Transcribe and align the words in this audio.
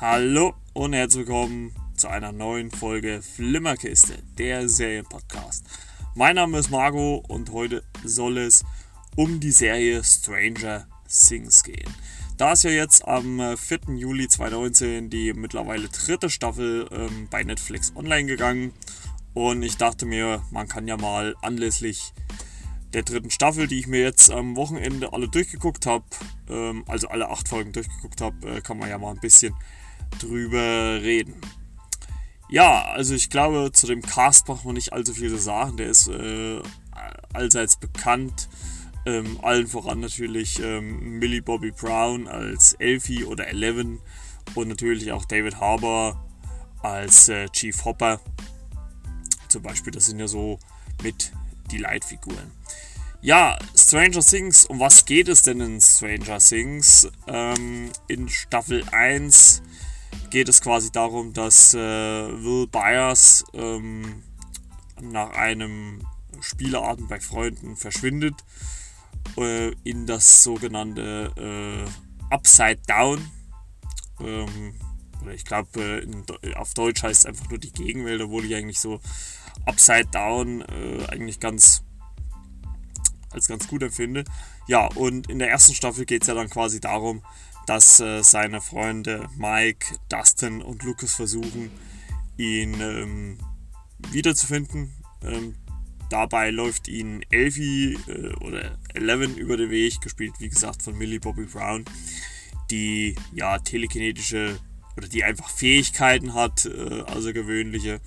Hallo 0.00 0.54
und 0.72 0.94
herzlich 0.94 1.26
willkommen 1.26 1.74
zu 1.94 2.08
einer 2.08 2.32
neuen 2.32 2.70
Folge 2.70 3.20
Flimmerkiste, 3.20 4.14
der 4.38 4.66
Serienpodcast. 4.66 5.66
Mein 6.14 6.36
Name 6.36 6.56
ist 6.58 6.70
Marco 6.70 7.22
und 7.28 7.52
heute 7.52 7.82
soll 8.02 8.38
es 8.38 8.64
um 9.14 9.40
die 9.40 9.50
Serie 9.50 10.02
Stranger 10.02 10.86
Things 11.06 11.62
gehen. 11.64 11.92
Da 12.38 12.52
ist 12.52 12.64
ja 12.64 12.70
jetzt 12.70 13.06
am 13.06 13.58
4. 13.58 13.78
Äh, 13.88 13.92
Juli 13.92 14.26
2019 14.26 15.10
die 15.10 15.34
mittlerweile 15.34 15.88
dritte 15.88 16.30
Staffel 16.30 16.88
ähm, 16.92 17.28
bei 17.30 17.44
Netflix 17.44 17.94
online 17.94 18.24
gegangen 18.24 18.72
und 19.34 19.62
ich 19.62 19.76
dachte 19.76 20.06
mir, 20.06 20.42
man 20.50 20.66
kann 20.66 20.88
ja 20.88 20.96
mal 20.96 21.36
anlässlich 21.42 22.14
der 22.94 23.02
dritten 23.02 23.30
Staffel, 23.30 23.66
die 23.66 23.80
ich 23.80 23.86
mir 23.86 24.00
jetzt 24.00 24.30
am 24.30 24.56
Wochenende 24.56 25.12
alle 25.12 25.28
durchgeguckt 25.28 25.84
habe, 25.84 26.06
ähm, 26.48 26.84
also 26.88 27.08
alle 27.08 27.28
acht 27.28 27.48
Folgen 27.48 27.72
durchgeguckt 27.72 28.22
habe, 28.22 28.48
äh, 28.48 28.60
kann 28.62 28.78
man 28.78 28.88
ja 28.88 28.96
mal 28.96 29.10
ein 29.10 29.20
bisschen 29.20 29.54
drüber 30.18 31.00
reden. 31.02 31.40
Ja, 32.48 32.82
also 32.82 33.14
ich 33.14 33.30
glaube, 33.30 33.70
zu 33.72 33.86
dem 33.86 34.02
Cast 34.02 34.46
braucht 34.46 34.64
man 34.64 34.74
nicht 34.74 34.92
allzu 34.92 35.14
viel 35.14 35.30
zu 35.30 35.38
sagen. 35.38 35.76
Der 35.76 35.88
ist 35.88 36.08
äh, 36.08 36.60
allseits 37.32 37.76
bekannt. 37.76 38.48
Ähm, 39.06 39.38
allen 39.42 39.66
voran 39.66 40.00
natürlich 40.00 40.60
ähm, 40.60 41.18
Millie 41.18 41.42
Bobby 41.42 41.70
Brown 41.70 42.28
als 42.28 42.74
Elfie 42.74 43.24
oder 43.24 43.48
Eleven 43.48 44.00
und 44.54 44.68
natürlich 44.68 45.12
auch 45.12 45.24
David 45.24 45.60
Harbour 45.60 46.22
als 46.82 47.28
äh, 47.28 47.48
Chief 47.48 47.84
Hopper. 47.84 48.20
Zum 49.48 49.62
Beispiel, 49.62 49.92
das 49.92 50.06
sind 50.06 50.18
ja 50.18 50.28
so 50.28 50.58
mit 51.02 51.32
die 51.70 51.78
Leitfiguren. 51.78 52.50
Ja, 53.22 53.58
Stranger 53.76 54.20
Things, 54.20 54.64
um 54.64 54.80
was 54.80 55.04
geht 55.04 55.28
es 55.28 55.42
denn 55.42 55.60
in 55.60 55.80
Stranger 55.80 56.38
Things? 56.38 57.08
Ähm, 57.26 57.90
in 58.08 58.28
Staffel 58.28 58.82
1 58.90 59.62
geht 60.30 60.48
es 60.48 60.60
quasi 60.60 60.90
darum, 60.90 61.32
dass 61.32 61.74
äh, 61.74 61.78
Will 61.78 62.66
Byers 62.66 63.44
ähm, 63.52 64.22
nach 65.00 65.30
einem 65.30 66.06
Spieleabend 66.40 67.08
bei 67.08 67.20
Freunden 67.20 67.76
verschwindet 67.76 68.34
äh, 69.36 69.72
in 69.84 70.06
das 70.06 70.42
sogenannte 70.42 71.32
äh, 71.36 72.34
Upside 72.34 72.80
Down. 72.86 73.30
Ähm, 74.20 74.74
oder 75.22 75.32
ich 75.34 75.44
glaube, 75.44 76.06
äh, 76.42 76.54
auf 76.54 76.74
Deutsch 76.74 77.02
heißt 77.02 77.20
es 77.20 77.26
einfach 77.26 77.48
nur 77.50 77.58
die 77.58 77.72
Gegenwelt, 77.72 78.22
obwohl 78.22 78.44
ich 78.44 78.54
eigentlich 78.54 78.80
so 78.80 79.00
Upside 79.66 80.06
Down 80.06 80.62
äh, 80.62 81.06
eigentlich 81.08 81.40
ganz 81.40 81.82
als 83.32 83.46
ganz 83.46 83.68
gut 83.68 83.82
empfinde. 83.82 84.24
Ja, 84.66 84.86
und 84.86 85.28
in 85.28 85.38
der 85.38 85.50
ersten 85.50 85.74
Staffel 85.74 86.04
geht 86.04 86.22
es 86.22 86.28
ja 86.28 86.34
dann 86.34 86.50
quasi 86.50 86.80
darum, 86.80 87.22
dass 87.70 88.00
äh, 88.00 88.24
seine 88.24 88.60
Freunde 88.60 89.28
Mike, 89.36 89.94
Dustin 90.08 90.60
und 90.60 90.82
Lucas 90.82 91.14
versuchen, 91.14 91.70
ihn 92.36 92.80
ähm, 92.80 93.38
wiederzufinden. 94.10 94.92
Ähm, 95.22 95.54
dabei 96.08 96.50
läuft 96.50 96.88
ihnen 96.88 97.22
Elfie 97.30 97.96
äh, 98.08 98.34
oder 98.40 98.76
Eleven 98.92 99.36
über 99.36 99.56
den 99.56 99.70
Weg, 99.70 100.00
gespielt 100.00 100.32
wie 100.40 100.48
gesagt 100.48 100.82
von 100.82 100.98
Millie 100.98 101.20
Bobby 101.20 101.44
Brown, 101.44 101.84
die 102.72 103.14
ja 103.32 103.56
telekinetische 103.60 104.58
oder 104.96 105.06
die 105.06 105.22
einfach 105.22 105.48
Fähigkeiten 105.48 106.34
hat, 106.34 106.64
äh, 106.66 107.02
außergewöhnliche. 107.02 108.00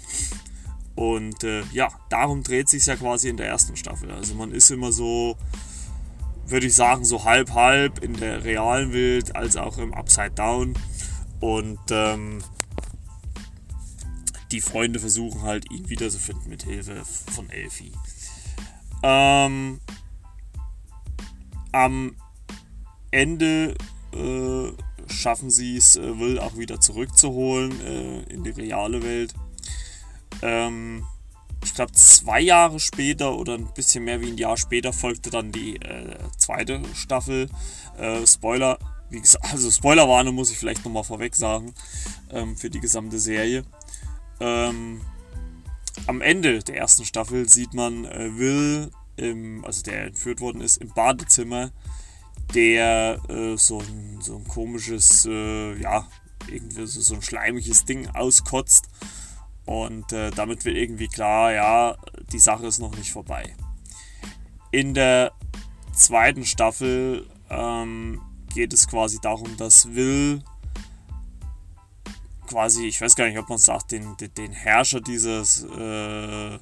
Und 0.95 1.45
äh, 1.45 1.63
ja, 1.71 1.87
darum 2.09 2.43
dreht 2.43 2.67
sich 2.67 2.85
ja 2.85 2.97
quasi 2.97 3.29
in 3.29 3.37
der 3.37 3.47
ersten 3.47 3.77
Staffel. 3.77 4.11
Also 4.11 4.35
man 4.35 4.51
ist 4.51 4.71
immer 4.71 4.91
so 4.91 5.37
würde 6.53 6.67
ich 6.67 6.75
sagen, 6.75 7.03
so 7.03 7.23
halb-halb 7.23 8.03
in 8.03 8.13
der 8.13 8.43
realen 8.45 8.93
Welt 8.93 9.35
als 9.35 9.57
auch 9.57 9.79
im 9.79 9.93
Upside 9.93 10.31
Down. 10.31 10.75
Und 11.39 11.79
ähm, 11.89 12.43
die 14.51 14.61
Freunde 14.61 14.99
versuchen 14.99 15.41
halt, 15.41 15.69
ihn 15.71 15.89
wiederzufinden 15.89 16.47
mit 16.49 16.61
Hilfe 16.63 17.03
von 17.31 17.49
Elfie. 17.49 17.91
Ähm, 19.01 19.81
am 21.71 22.15
Ende 23.09 23.73
äh, 24.13 24.71
schaffen 25.11 25.49
sie 25.49 25.75
es, 25.75 25.95
äh, 25.95 26.19
Will 26.19 26.37
auch 26.37 26.55
wieder 26.55 26.79
zurückzuholen 26.79 27.81
äh, 27.81 28.21
in 28.31 28.43
die 28.43 28.51
reale 28.51 29.01
Welt. 29.01 29.33
Ähm, 30.43 31.03
ich 31.63 31.73
glaube, 31.73 31.91
zwei 31.93 32.41
Jahre 32.41 32.79
später 32.79 33.35
oder 33.35 33.55
ein 33.55 33.73
bisschen 33.73 34.03
mehr 34.03 34.21
wie 34.21 34.29
ein 34.29 34.37
Jahr 34.37 34.57
später 34.57 34.93
folgte 34.93 35.29
dann 35.29 35.51
die 35.51 35.77
äh, 35.77 36.17
zweite 36.37 36.81
Staffel. 36.93 37.49
Äh, 37.97 38.25
Spoiler, 38.27 38.77
wie 39.09 39.21
gesagt, 39.21 39.45
also 39.51 39.71
Spoilerwarnung 39.71 40.35
muss 40.35 40.51
ich 40.51 40.57
vielleicht 40.57 40.83
nochmal 40.85 41.03
vorweg 41.03 41.35
sagen 41.35 41.73
ähm, 42.31 42.57
für 42.57 42.69
die 42.69 42.79
gesamte 42.79 43.19
Serie. 43.19 43.63
Ähm, 44.39 45.01
am 46.07 46.21
Ende 46.21 46.59
der 46.59 46.77
ersten 46.77 47.05
Staffel 47.05 47.47
sieht 47.47 47.73
man 47.73 48.05
äh, 48.05 48.37
Will, 48.37 48.91
im, 49.15 49.63
also 49.63 49.83
der 49.83 50.05
entführt 50.05 50.41
worden 50.41 50.61
ist, 50.61 50.77
im 50.77 50.89
Badezimmer, 50.89 51.71
der 52.53 53.19
äh, 53.29 53.57
so, 53.57 53.79
ein, 53.79 54.19
so 54.21 54.35
ein 54.35 54.47
komisches, 54.47 55.25
äh, 55.25 55.79
ja, 55.79 56.07
irgendwie 56.47 56.85
so, 56.87 56.99
so 56.99 57.15
ein 57.15 57.21
schleimiges 57.21 57.85
Ding 57.85 58.07
auskotzt 58.09 58.89
und 59.65 60.11
äh, 60.11 60.31
damit 60.31 60.65
wird 60.65 60.75
irgendwie 60.75 61.07
klar, 61.07 61.53
ja, 61.53 61.97
die 62.31 62.39
Sache 62.39 62.65
ist 62.65 62.79
noch 62.79 62.95
nicht 62.95 63.11
vorbei. 63.11 63.55
In 64.71 64.93
der 64.93 65.31
zweiten 65.93 66.45
Staffel 66.45 67.27
ähm, 67.49 68.21
geht 68.53 68.73
es 68.73 68.87
quasi 68.87 69.19
darum, 69.21 69.55
dass 69.57 69.93
Will 69.93 70.43
quasi, 72.47 72.87
ich 72.87 72.99
weiß 73.01 73.15
gar 73.15 73.27
nicht, 73.27 73.37
ob 73.37 73.49
man 73.49 73.57
sagt, 73.57 73.91
den, 73.91 74.15
den 74.37 74.51
Herrscher 74.51 75.01
dieses, 75.01 75.63
äh, 75.63 76.59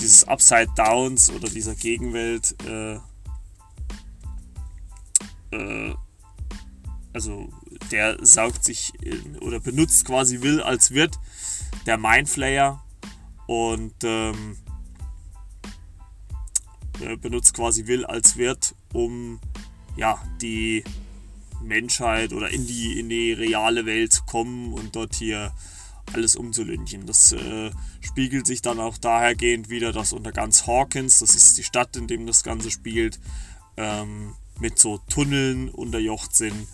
dieses 0.00 0.24
Upside 0.28 0.68
Downs 0.76 1.30
oder 1.30 1.48
dieser 1.48 1.74
Gegenwelt, 1.74 2.54
äh, 2.66 2.98
äh, 5.50 5.94
also 7.12 7.48
der 7.90 8.24
saugt 8.24 8.64
sich 8.64 8.92
oder 9.40 9.60
benutzt 9.60 10.04
quasi 10.04 10.40
Will 10.40 10.60
als 10.60 10.90
Wirt 10.90 11.18
der 11.86 11.98
Mindflayer 11.98 12.82
und 13.46 13.94
ähm, 14.02 14.56
benutzt 17.20 17.54
quasi 17.54 17.86
Will 17.86 18.04
als 18.04 18.36
Wirt, 18.36 18.74
um 18.92 19.40
ja 19.96 20.20
die 20.40 20.84
Menschheit 21.62 22.32
oder 22.32 22.50
in 22.50 22.66
die, 22.66 22.98
in 22.98 23.08
die 23.08 23.32
reale 23.32 23.86
Welt 23.86 24.12
zu 24.12 24.24
kommen 24.24 24.72
und 24.72 24.94
dort 24.96 25.14
hier 25.14 25.52
alles 26.12 26.36
umzulünchen. 26.36 27.06
Das 27.06 27.32
äh, 27.32 27.70
spiegelt 28.00 28.46
sich 28.46 28.62
dann 28.62 28.78
auch 28.78 28.98
dahergehend 28.98 29.70
wieder, 29.70 29.92
dass 29.92 30.12
unter 30.12 30.32
ganz 30.32 30.66
Hawkins, 30.66 31.20
das 31.20 31.34
ist 31.34 31.56
die 31.58 31.64
Stadt, 31.64 31.96
in 31.96 32.06
dem 32.06 32.26
das 32.26 32.44
Ganze 32.44 32.70
spielt, 32.70 33.18
ähm, 33.76 34.34
mit 34.60 34.78
so 34.78 34.98
Tunneln 35.08 35.68
unterjocht 35.68 36.34
sind 36.34 36.68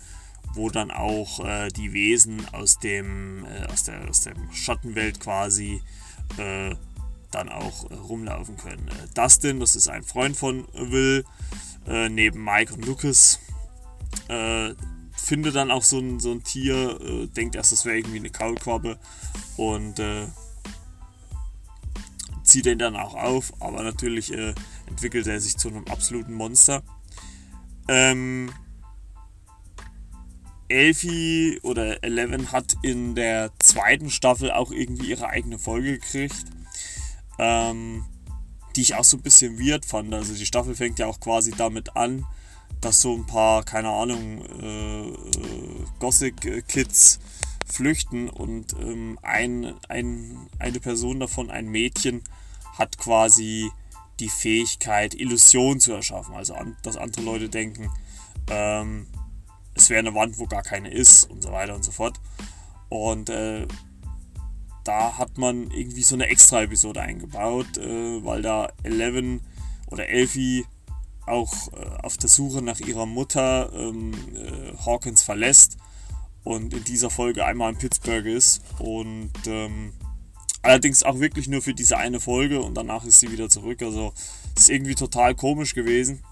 wo 0.53 0.69
dann 0.69 0.91
auch 0.91 1.43
äh, 1.45 1.69
die 1.69 1.93
Wesen 1.93 2.45
aus 2.53 2.79
dem 2.79 3.45
äh, 3.45 3.65
aus 3.71 3.83
der 3.83 4.09
aus 4.09 4.21
der 4.21 4.33
Schattenwelt 4.51 5.19
quasi 5.19 5.81
äh, 6.37 6.75
dann 7.31 7.49
auch 7.49 7.89
äh, 7.89 7.95
rumlaufen 7.95 8.57
können. 8.57 8.87
Äh, 8.87 9.13
Dustin, 9.13 9.59
das 9.59 9.75
ist 9.75 9.87
ein 9.87 10.03
Freund 10.03 10.35
von 10.37 10.67
Will, 10.73 11.25
äh, 11.87 12.09
neben 12.09 12.43
Mike 12.43 12.73
und 12.73 12.85
Lucas, 12.85 13.39
findet 15.13 15.55
dann 15.55 15.71
auch 15.71 15.83
so 15.83 15.99
ein, 15.99 16.19
so 16.19 16.31
ein 16.31 16.43
Tier, 16.43 17.27
denkt 17.35 17.55
erst, 17.55 17.71
das 17.71 17.85
wäre 17.85 17.97
irgendwie 17.97 18.19
eine 18.19 18.29
Kaulquappe 18.29 18.99
und 19.55 20.01
zieht 22.43 22.65
den 22.65 22.77
dann 22.77 22.95
auch 22.95 23.15
auf, 23.15 23.53
aber 23.61 23.83
natürlich 23.83 24.33
entwickelt 24.87 25.27
er 25.27 25.39
sich 25.39 25.57
zu 25.57 25.69
einem 25.69 25.85
absoluten 25.87 26.33
Monster. 26.33 26.83
Ähm, 27.87 28.51
Elfie 30.71 31.59
oder 31.61 32.03
Eleven 32.03 32.51
hat 32.51 32.75
in 32.81 33.15
der 33.15 33.51
zweiten 33.59 34.09
Staffel 34.09 34.51
auch 34.51 34.71
irgendwie 34.71 35.09
ihre 35.09 35.27
eigene 35.27 35.59
Folge 35.59 35.99
gekriegt, 35.99 36.45
ähm, 37.37 38.05
die 38.75 38.81
ich 38.81 38.95
auch 38.95 39.03
so 39.03 39.17
ein 39.17 39.23
bisschen 39.23 39.59
weird 39.59 39.85
fand. 39.85 40.13
Also 40.13 40.33
die 40.33 40.45
Staffel 40.45 40.75
fängt 40.75 40.99
ja 40.99 41.07
auch 41.07 41.19
quasi 41.19 41.51
damit 41.51 41.95
an, 41.95 42.25
dass 42.79 43.01
so 43.01 43.15
ein 43.15 43.25
paar, 43.25 43.63
keine 43.63 43.89
Ahnung, 43.89 44.43
äh, 44.61 45.13
Gothic-Kids 45.99 47.19
flüchten 47.65 48.29
und 48.29 48.73
ähm, 48.73 49.19
ein, 49.21 49.73
ein, 49.87 50.49
eine 50.59 50.79
Person 50.79 51.19
davon, 51.19 51.51
ein 51.51 51.67
Mädchen, 51.67 52.23
hat 52.77 52.97
quasi 52.97 53.69
die 54.19 54.29
Fähigkeit, 54.29 55.13
Illusionen 55.13 55.79
zu 55.79 55.93
erschaffen. 55.93 56.35
Also 56.35 56.53
an, 56.55 56.77
dass 56.83 56.97
andere 56.97 57.21
Leute 57.23 57.49
denken, 57.49 57.89
ähm, 58.49 59.07
es 59.75 59.89
wäre 59.89 59.99
eine 59.99 60.13
Wand, 60.13 60.37
wo 60.37 60.45
gar 60.45 60.63
keine 60.63 60.89
ist 60.89 61.29
und 61.29 61.41
so 61.41 61.51
weiter 61.51 61.75
und 61.75 61.83
so 61.83 61.91
fort. 61.91 62.19
Und 62.89 63.29
äh, 63.29 63.67
da 64.83 65.17
hat 65.17 65.37
man 65.37 65.71
irgendwie 65.71 66.03
so 66.03 66.15
eine 66.15 66.27
extra 66.27 66.63
Episode 66.63 67.01
eingebaut, 67.01 67.77
äh, 67.77 68.23
weil 68.23 68.41
da 68.41 68.71
Eleven 68.83 69.41
oder 69.87 70.07
Elfie 70.09 70.65
auch 71.25 71.71
äh, 71.73 71.85
auf 72.03 72.17
der 72.17 72.29
Suche 72.29 72.61
nach 72.61 72.79
ihrer 72.79 73.05
Mutter 73.05 73.71
ähm, 73.73 74.13
äh, 74.35 74.75
Hawkins 74.85 75.21
verlässt 75.21 75.77
und 76.43 76.73
in 76.73 76.83
dieser 76.83 77.09
Folge 77.09 77.45
einmal 77.45 77.71
in 77.71 77.77
Pittsburgh 77.77 78.25
ist 78.25 78.61
und 78.79 79.31
ähm, 79.45 79.93
allerdings 80.63 81.03
auch 81.03 81.19
wirklich 81.19 81.47
nur 81.47 81.61
für 81.61 81.73
diese 81.73 81.97
eine 81.97 82.19
Folge 82.19 82.61
und 82.61 82.75
danach 82.75 83.05
ist 83.05 83.19
sie 83.19 83.31
wieder 83.31 83.49
zurück. 83.49 83.81
Also 83.81 84.13
ist 84.55 84.69
irgendwie 84.69 84.95
total 84.95 85.35
komisch 85.35 85.73
gewesen. 85.73 86.23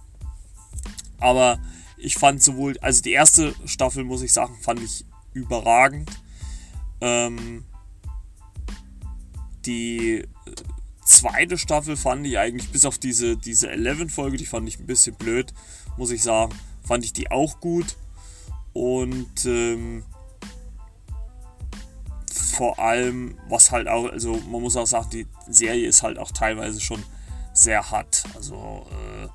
Aber 1.20 1.60
ich 2.00 2.16
fand 2.16 2.42
sowohl, 2.42 2.78
also 2.80 3.02
die 3.02 3.12
erste 3.12 3.54
Staffel, 3.66 4.04
muss 4.04 4.22
ich 4.22 4.34
sagen, 4.34 4.56
fand 4.62 4.82
ich 4.82 5.06
überragend. 5.34 6.10
Ähm, 7.02 7.66
die 9.66 10.24
zweite 11.06 11.58
Staffel 11.58 11.98
fand 11.98 12.26
ich 12.26 12.38
eigentlich, 12.38 12.72
bis 12.72 12.86
auf 12.86 12.98
diese, 12.98 13.38
diese 13.38 13.70
11-Folge, 13.70 14.38
die 14.38 14.46
fand 14.46 14.68
ich 14.68 14.80
ein 14.80 14.86
bisschen 14.86 15.16
blöd, 15.16 15.54
muss 15.98 16.12
ich 16.12 16.24
sagen, 16.24 16.54
fand 16.84 17.04
ich 17.04 17.14
die 17.14 17.32
auch 17.32 17.60
gut. 17.60 17.98
Und 18.74 19.46
ähm, 19.46 20.04
vor 22.54 22.80
allem, 22.80 23.38
was 23.48 23.72
halt 23.72 23.88
auch, 23.88 24.10
also 24.10 24.36
man 24.50 24.62
muss 24.62 24.76
auch 24.76 24.88
sagen, 24.88 25.10
die 25.12 25.28
Serie 25.48 25.88
ist 25.88 26.04
halt 26.04 26.18
auch 26.18 26.32
teilweise 26.32 26.80
schon 26.80 27.04
sehr 27.54 27.90
hart. 27.92 28.24
Also, 28.36 28.86
äh, 28.92 29.28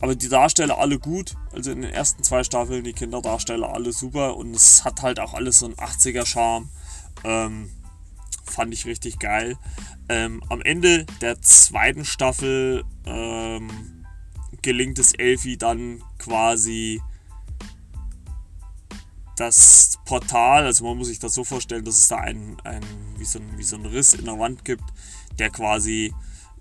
aber 0.00 0.14
die 0.14 0.28
Darsteller 0.28 0.78
alle 0.78 0.98
gut. 0.98 1.34
Also 1.52 1.70
in 1.70 1.82
den 1.82 1.92
ersten 1.92 2.22
zwei 2.22 2.44
Staffeln 2.44 2.84
die 2.84 2.92
Kinderdarsteller 2.92 3.72
alle 3.72 3.92
super 3.92 4.36
und 4.36 4.54
es 4.54 4.84
hat 4.84 5.02
halt 5.02 5.20
auch 5.20 5.34
alles 5.34 5.60
so 5.60 5.66
einen 5.66 5.74
80er-Charme. 5.74 6.68
Ähm, 7.24 7.70
fand 8.44 8.72
ich 8.72 8.86
richtig 8.86 9.18
geil. 9.18 9.56
Ähm, 10.08 10.42
am 10.48 10.62
Ende 10.62 11.04
der 11.20 11.40
zweiten 11.42 12.04
Staffel 12.04 12.84
ähm, 13.04 14.04
gelingt 14.62 14.98
es 14.98 15.12
Elfi 15.14 15.56
dann 15.58 16.02
quasi 16.18 17.00
das 19.36 19.98
Portal, 20.04 20.64
also 20.64 20.84
man 20.84 20.98
muss 20.98 21.08
sich 21.08 21.20
das 21.20 21.34
so 21.34 21.44
vorstellen, 21.44 21.84
dass 21.84 21.98
es 21.98 22.08
da 22.08 22.16
ein, 22.16 22.56
ein, 22.64 22.82
wie, 23.18 23.24
so 23.24 23.38
ein, 23.38 23.56
wie 23.56 23.62
so 23.62 23.76
ein 23.76 23.86
Riss 23.86 24.14
in 24.14 24.24
der 24.24 24.38
Wand 24.38 24.64
gibt, 24.64 24.84
der 25.38 25.50
quasi 25.50 26.12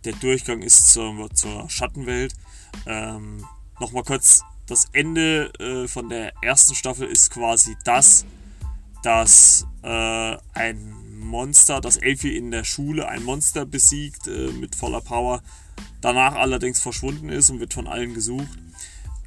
der 0.06 0.13
Durchgang 0.13 0.62
ist 0.62 0.92
zur, 0.92 1.30
zur 1.33 1.69
Schattenwelt. 1.69 2.33
Ähm, 2.86 3.46
Nochmal 3.80 4.04
kurz, 4.04 4.42
das 4.66 4.88
Ende 4.92 5.54
äh, 5.60 5.88
von 5.88 6.10
der 6.10 6.34
ersten 6.42 6.74
Staffel 6.74 7.08
ist 7.08 7.30
quasi 7.30 7.78
das, 7.84 8.25
dass 9.04 9.68
äh, 9.84 10.38
ein 10.54 11.19
Monster, 11.19 11.80
dass 11.80 11.98
Elfie 11.98 12.36
in 12.36 12.50
der 12.50 12.64
Schule 12.64 13.08
ein 13.08 13.24
Monster 13.24 13.66
besiegt 13.68 14.28
äh, 14.28 14.52
mit 14.52 14.75
voller 14.75 15.02
Power, 15.02 15.44
danach 16.02 16.34
allerdings 16.34 16.80
verschwunden 16.80 17.30
ist 17.30 17.52
und 17.52 17.60
wird 17.60 17.74
von 17.75 17.88
allen 17.88 18.16
gesucht. 18.16 18.48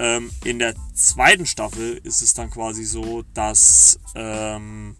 Ähm, 0.00 0.32
in 0.44 0.58
der 0.58 0.74
zweiten 0.94 1.46
Staffel 1.46 2.00
ist 2.02 2.22
es 2.22 2.34
dann 2.34 2.50
quasi 2.50 2.84
so, 2.84 3.22
dass 3.34 4.00
ähm, 4.16 4.96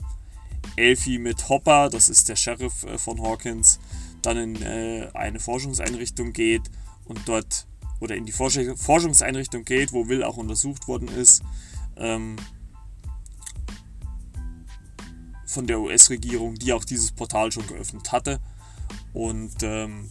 Elfie 0.77 1.19
mit 1.19 1.49
Hopper, 1.49 1.91
das 1.91 2.09
ist 2.09 2.29
der 2.29 2.37
Sheriff 2.37 2.85
äh, 2.85 2.99
von 2.99 3.21
Hawkins, 3.21 3.81
dann 4.23 4.37
in 4.37 4.63
äh, 4.63 5.09
eine 5.13 5.41
Forschungseinrichtung 5.41 6.33
geht 6.33 6.71
und 7.07 7.21
dort 7.27 7.67
oder 8.01 8.17
in 8.17 8.25
die 8.25 8.33
Forsch 8.33 8.59
Forschungseinrichtung 8.77 9.65
geht, 9.65 9.93
wo 9.93 10.09
Will 10.09 10.25
auch 10.25 10.37
untersucht 10.37 10.89
worden 10.89 11.09
ist. 11.09 11.43
Ähm, 11.97 12.37
von 15.45 15.67
der 15.67 15.81
US-Regierung, 15.81 16.55
die 16.55 16.73
auch 16.73 16.85
dieses 16.85 17.13
Portal 17.13 17.53
schon 17.53 17.67
geöffnet 17.67 18.13
hatte. 18.13 18.41
Und 19.13 19.63
ähm, 19.63 20.09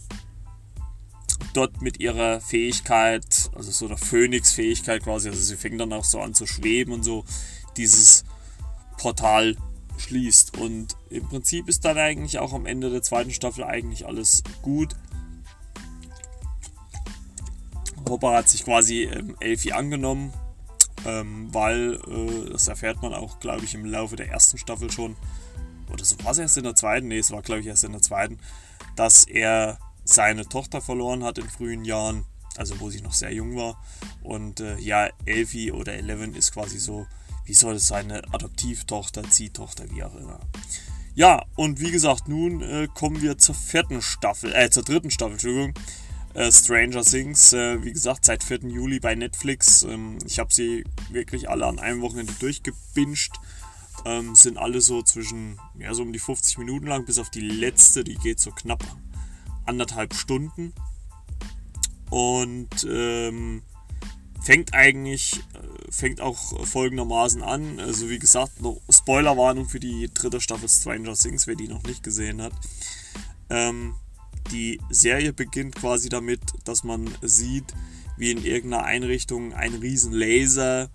dort 1.54 1.80
mit 1.80 1.98
ihrer 2.00 2.40
Fähigkeit, 2.40 3.50
also 3.54 3.70
so 3.70 3.88
der 3.88 3.96
Phönix-Fähigkeit 3.96 5.02
quasi, 5.02 5.28
also 5.28 5.40
sie 5.40 5.56
fängt 5.56 5.80
dann 5.80 5.92
auch 5.92 6.04
so 6.04 6.20
an 6.20 6.34
zu 6.34 6.46
schweben 6.46 6.92
und 6.92 7.02
so, 7.02 7.24
dieses 7.76 8.24
Portal 8.98 9.56
schließt. 9.96 10.58
Und 10.58 10.96
im 11.08 11.26
Prinzip 11.28 11.68
ist 11.68 11.84
dann 11.84 11.98
eigentlich 11.98 12.38
auch 12.38 12.52
am 12.52 12.66
Ende 12.66 12.90
der 12.90 13.02
zweiten 13.02 13.32
Staffel 13.32 13.64
eigentlich 13.64 14.06
alles 14.06 14.42
gut. 14.62 14.94
Hopper 18.10 18.32
hat 18.32 18.48
sich 18.48 18.64
quasi 18.64 19.04
ähm, 19.04 19.36
Elfie 19.40 19.72
angenommen, 19.72 20.32
ähm, 21.06 21.48
weil, 21.52 21.94
äh, 21.94 22.50
das 22.50 22.68
erfährt 22.68 23.00
man 23.02 23.14
auch, 23.14 23.40
glaube 23.40 23.64
ich, 23.64 23.74
im 23.74 23.86
Laufe 23.86 24.16
der 24.16 24.28
ersten 24.28 24.58
Staffel 24.58 24.90
schon, 24.90 25.16
oder 25.90 26.04
so 26.04 26.16
war 26.22 26.32
es 26.32 26.38
erst 26.38 26.56
in 26.58 26.64
der 26.64 26.74
zweiten, 26.74 27.08
nee, 27.08 27.18
es 27.18 27.30
war, 27.30 27.42
glaube 27.42 27.60
ich, 27.60 27.66
erst 27.66 27.84
in 27.84 27.92
der 27.92 28.02
zweiten, 28.02 28.38
dass 28.96 29.24
er 29.24 29.78
seine 30.04 30.46
Tochter 30.46 30.80
verloren 30.80 31.24
hat 31.24 31.38
in 31.38 31.48
frühen 31.48 31.84
Jahren, 31.84 32.24
also 32.56 32.78
wo 32.80 32.90
sie 32.90 33.00
noch 33.00 33.12
sehr 33.12 33.32
jung 33.32 33.56
war. 33.56 33.82
Und 34.22 34.60
äh, 34.60 34.78
ja, 34.78 35.08
Elfie 35.24 35.72
oder 35.72 35.94
Eleven 35.94 36.34
ist 36.34 36.52
quasi 36.52 36.78
so, 36.78 37.06
wie 37.44 37.54
soll 37.54 37.76
es 37.76 37.88
seine 37.88 38.22
Adoptivtochter, 38.32 39.22
Ziehtochter, 39.30 39.90
wie 39.90 40.02
auch 40.02 40.14
immer. 40.14 40.40
Ja, 41.14 41.44
und 41.56 41.80
wie 41.80 41.90
gesagt, 41.90 42.28
nun 42.28 42.62
äh, 42.62 42.88
kommen 42.94 43.20
wir 43.20 43.38
zur 43.38 43.54
vierten 43.54 44.00
Staffel, 44.02 44.52
äh, 44.54 44.70
zur 44.70 44.84
dritten 44.84 45.10
Staffel, 45.10 45.32
Entschuldigung. 45.32 45.74
Äh, 46.34 46.52
Stranger 46.52 47.02
Things, 47.02 47.52
äh, 47.52 47.82
wie 47.82 47.92
gesagt, 47.92 48.24
seit 48.24 48.44
4. 48.44 48.60
Juli 48.68 49.00
bei 49.00 49.14
Netflix. 49.14 49.82
Ähm, 49.82 50.18
ich 50.24 50.38
habe 50.38 50.52
sie 50.52 50.84
wirklich 51.10 51.50
alle 51.50 51.66
an 51.66 51.78
einem 51.78 52.02
Wochenende 52.02 52.32
durchgebinged. 52.38 53.32
Ähm, 54.04 54.34
sind 54.34 54.56
alle 54.56 54.80
so 54.80 55.02
zwischen, 55.02 55.58
ja, 55.78 55.92
so 55.92 56.02
um 56.02 56.12
die 56.12 56.18
50 56.18 56.58
Minuten 56.58 56.86
lang, 56.86 57.04
bis 57.04 57.18
auf 57.18 57.30
die 57.30 57.40
letzte, 57.40 58.04
die 58.04 58.14
geht 58.14 58.40
so 58.40 58.50
knapp 58.50 58.84
anderthalb 59.66 60.14
Stunden 60.14 60.72
und 62.10 62.86
ähm, 62.88 63.62
fängt 64.40 64.72
eigentlich, 64.74 65.40
äh, 65.54 65.92
fängt 65.92 66.20
auch 66.20 66.66
folgendermaßen 66.66 67.42
an. 67.42 67.78
Also 67.80 68.08
wie 68.08 68.18
gesagt, 68.18 68.62
noch 68.62 68.80
Spoilerwarnung 68.88 69.68
für 69.68 69.80
die 69.80 70.08
dritte 70.12 70.40
Staffel 70.40 70.68
Stranger 70.68 71.14
Things, 71.14 71.46
wer 71.46 71.56
die 71.56 71.68
noch 71.68 71.82
nicht 71.82 72.02
gesehen 72.02 72.40
hat. 72.40 72.52
Ähm, 73.48 73.94
die 74.50 74.80
Serie 74.90 75.32
beginnt 75.32 75.76
quasi 75.76 76.08
damit, 76.08 76.40
dass 76.64 76.84
man 76.84 77.08
sieht, 77.22 77.74
wie 78.16 78.30
in 78.30 78.44
irgendeiner 78.44 78.84
Einrichtung 78.84 79.52
ein 79.54 79.74
riesen 79.74 80.12
Laser 80.12 80.90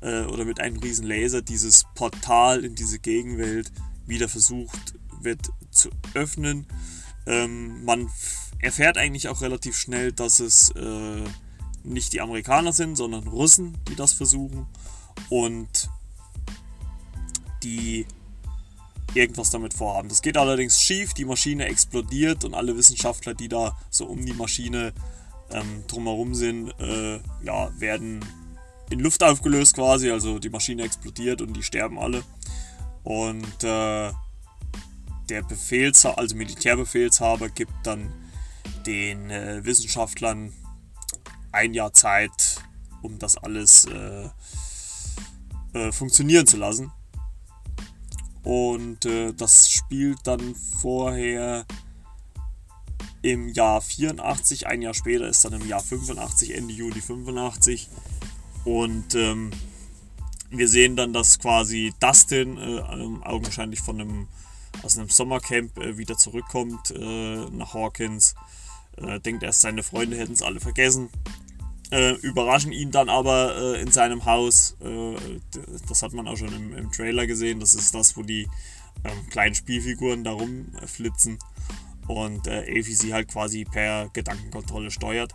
äh, 0.00 0.24
oder 0.24 0.44
mit 0.44 0.60
einem 0.60 0.78
riesen 0.78 1.06
Laser 1.06 1.42
dieses 1.42 1.84
Portal 1.94 2.64
in 2.64 2.74
diese 2.74 2.98
Gegenwelt 2.98 3.72
wieder 4.06 4.28
versucht 4.28 4.94
wird 5.20 5.50
zu 5.70 5.90
öffnen. 6.14 6.66
Ähm, 7.26 7.84
man 7.84 8.10
erfährt 8.58 8.98
eigentlich 8.98 9.28
auch 9.28 9.40
relativ 9.40 9.76
schnell, 9.76 10.12
dass 10.12 10.40
es 10.40 10.70
äh, 10.70 11.24
nicht 11.82 12.12
die 12.12 12.20
Amerikaner 12.20 12.72
sind, 12.72 12.96
sondern 12.96 13.26
Russen, 13.28 13.76
die 13.88 13.94
das 13.94 14.12
versuchen. 14.12 14.66
Und 15.28 15.88
die 17.62 18.06
irgendwas 19.14 19.50
damit 19.50 19.74
vorhaben. 19.74 20.08
Das 20.08 20.22
geht 20.22 20.36
allerdings 20.36 20.80
schief, 20.80 21.14
die 21.14 21.24
Maschine 21.24 21.66
explodiert 21.66 22.44
und 22.44 22.54
alle 22.54 22.76
Wissenschaftler, 22.76 23.34
die 23.34 23.48
da 23.48 23.76
so 23.90 24.06
um 24.06 24.24
die 24.24 24.32
Maschine 24.32 24.92
ähm, 25.50 25.84
drumherum 25.86 26.34
sind, 26.34 26.70
äh, 26.80 27.20
ja, 27.42 27.70
werden 27.78 28.24
in 28.90 29.00
Luft 29.00 29.22
aufgelöst 29.22 29.74
quasi, 29.74 30.10
also 30.10 30.38
die 30.38 30.50
Maschine 30.50 30.82
explodiert 30.82 31.42
und 31.42 31.54
die 31.54 31.62
sterben 31.62 31.98
alle. 31.98 32.22
Und 33.02 33.64
äh, 33.64 34.10
der 35.28 35.42
Befehlshaber, 35.42 36.18
also 36.18 36.36
Militärbefehlshaber, 36.36 37.48
gibt 37.48 37.72
dann 37.84 38.12
den 38.86 39.30
äh, 39.30 39.64
Wissenschaftlern 39.64 40.52
ein 41.52 41.74
Jahr 41.74 41.92
Zeit, 41.92 42.62
um 43.02 43.18
das 43.18 43.36
alles 43.36 43.86
äh, 43.86 44.28
äh, 45.72 45.92
funktionieren 45.92 46.46
zu 46.46 46.56
lassen. 46.56 46.92
Und 48.44 49.06
äh, 49.06 49.32
das 49.32 49.70
spielt 49.70 50.18
dann 50.24 50.54
vorher 50.54 51.66
im 53.22 53.48
Jahr 53.48 53.80
84, 53.80 54.66
ein 54.66 54.82
Jahr 54.82 54.92
später 54.92 55.26
ist 55.26 55.44
dann 55.44 55.54
im 55.54 55.66
Jahr 55.66 55.80
85, 55.80 56.54
Ende 56.54 56.74
Juli 56.74 57.00
85. 57.00 57.88
Und 58.64 59.14
ähm, 59.14 59.50
wir 60.50 60.68
sehen 60.68 60.94
dann, 60.94 61.14
dass 61.14 61.38
quasi 61.38 61.94
Dustin 62.00 62.58
äh, 62.58 62.80
augenscheinlich 63.24 63.80
von 63.80 64.00
einem 64.00 64.28
aus 64.82 64.98
einem 64.98 65.08
Sommercamp 65.08 65.78
äh, 65.78 65.96
wieder 65.96 66.16
zurückkommt 66.16 66.90
äh, 66.90 67.46
nach 67.50 67.74
Hawkins. 67.74 68.34
Äh, 68.96 69.20
denkt 69.20 69.42
erst, 69.42 69.62
seine 69.62 69.82
Freunde 69.82 70.16
hätten 70.16 70.34
es 70.34 70.42
alle 70.42 70.60
vergessen. 70.60 71.08
Äh, 71.90 72.12
überraschen 72.22 72.72
ihn 72.72 72.90
dann 72.90 73.08
aber 73.08 73.56
äh, 73.56 73.80
in 73.80 73.92
seinem 73.92 74.24
Haus. 74.24 74.76
Äh, 74.80 75.16
das 75.88 76.02
hat 76.02 76.12
man 76.12 76.26
auch 76.26 76.36
schon 76.36 76.52
im, 76.52 76.76
im, 76.76 76.90
Trailer 76.90 77.26
gesehen. 77.26 77.60
Das 77.60 77.74
ist 77.74 77.94
das, 77.94 78.16
wo 78.16 78.22
die 78.22 78.48
ähm, 79.04 79.28
kleinen 79.30 79.54
Spielfiguren 79.54 80.24
da 80.24 80.32
rumflitzen 80.32 81.38
und 82.08 82.46
äh, 82.46 82.62
Elfie 82.62 82.94
sie 82.94 83.12
halt 83.12 83.28
quasi 83.28 83.64
per 83.64 84.08
Gedankenkontrolle 84.12 84.90
steuert. 84.90 85.34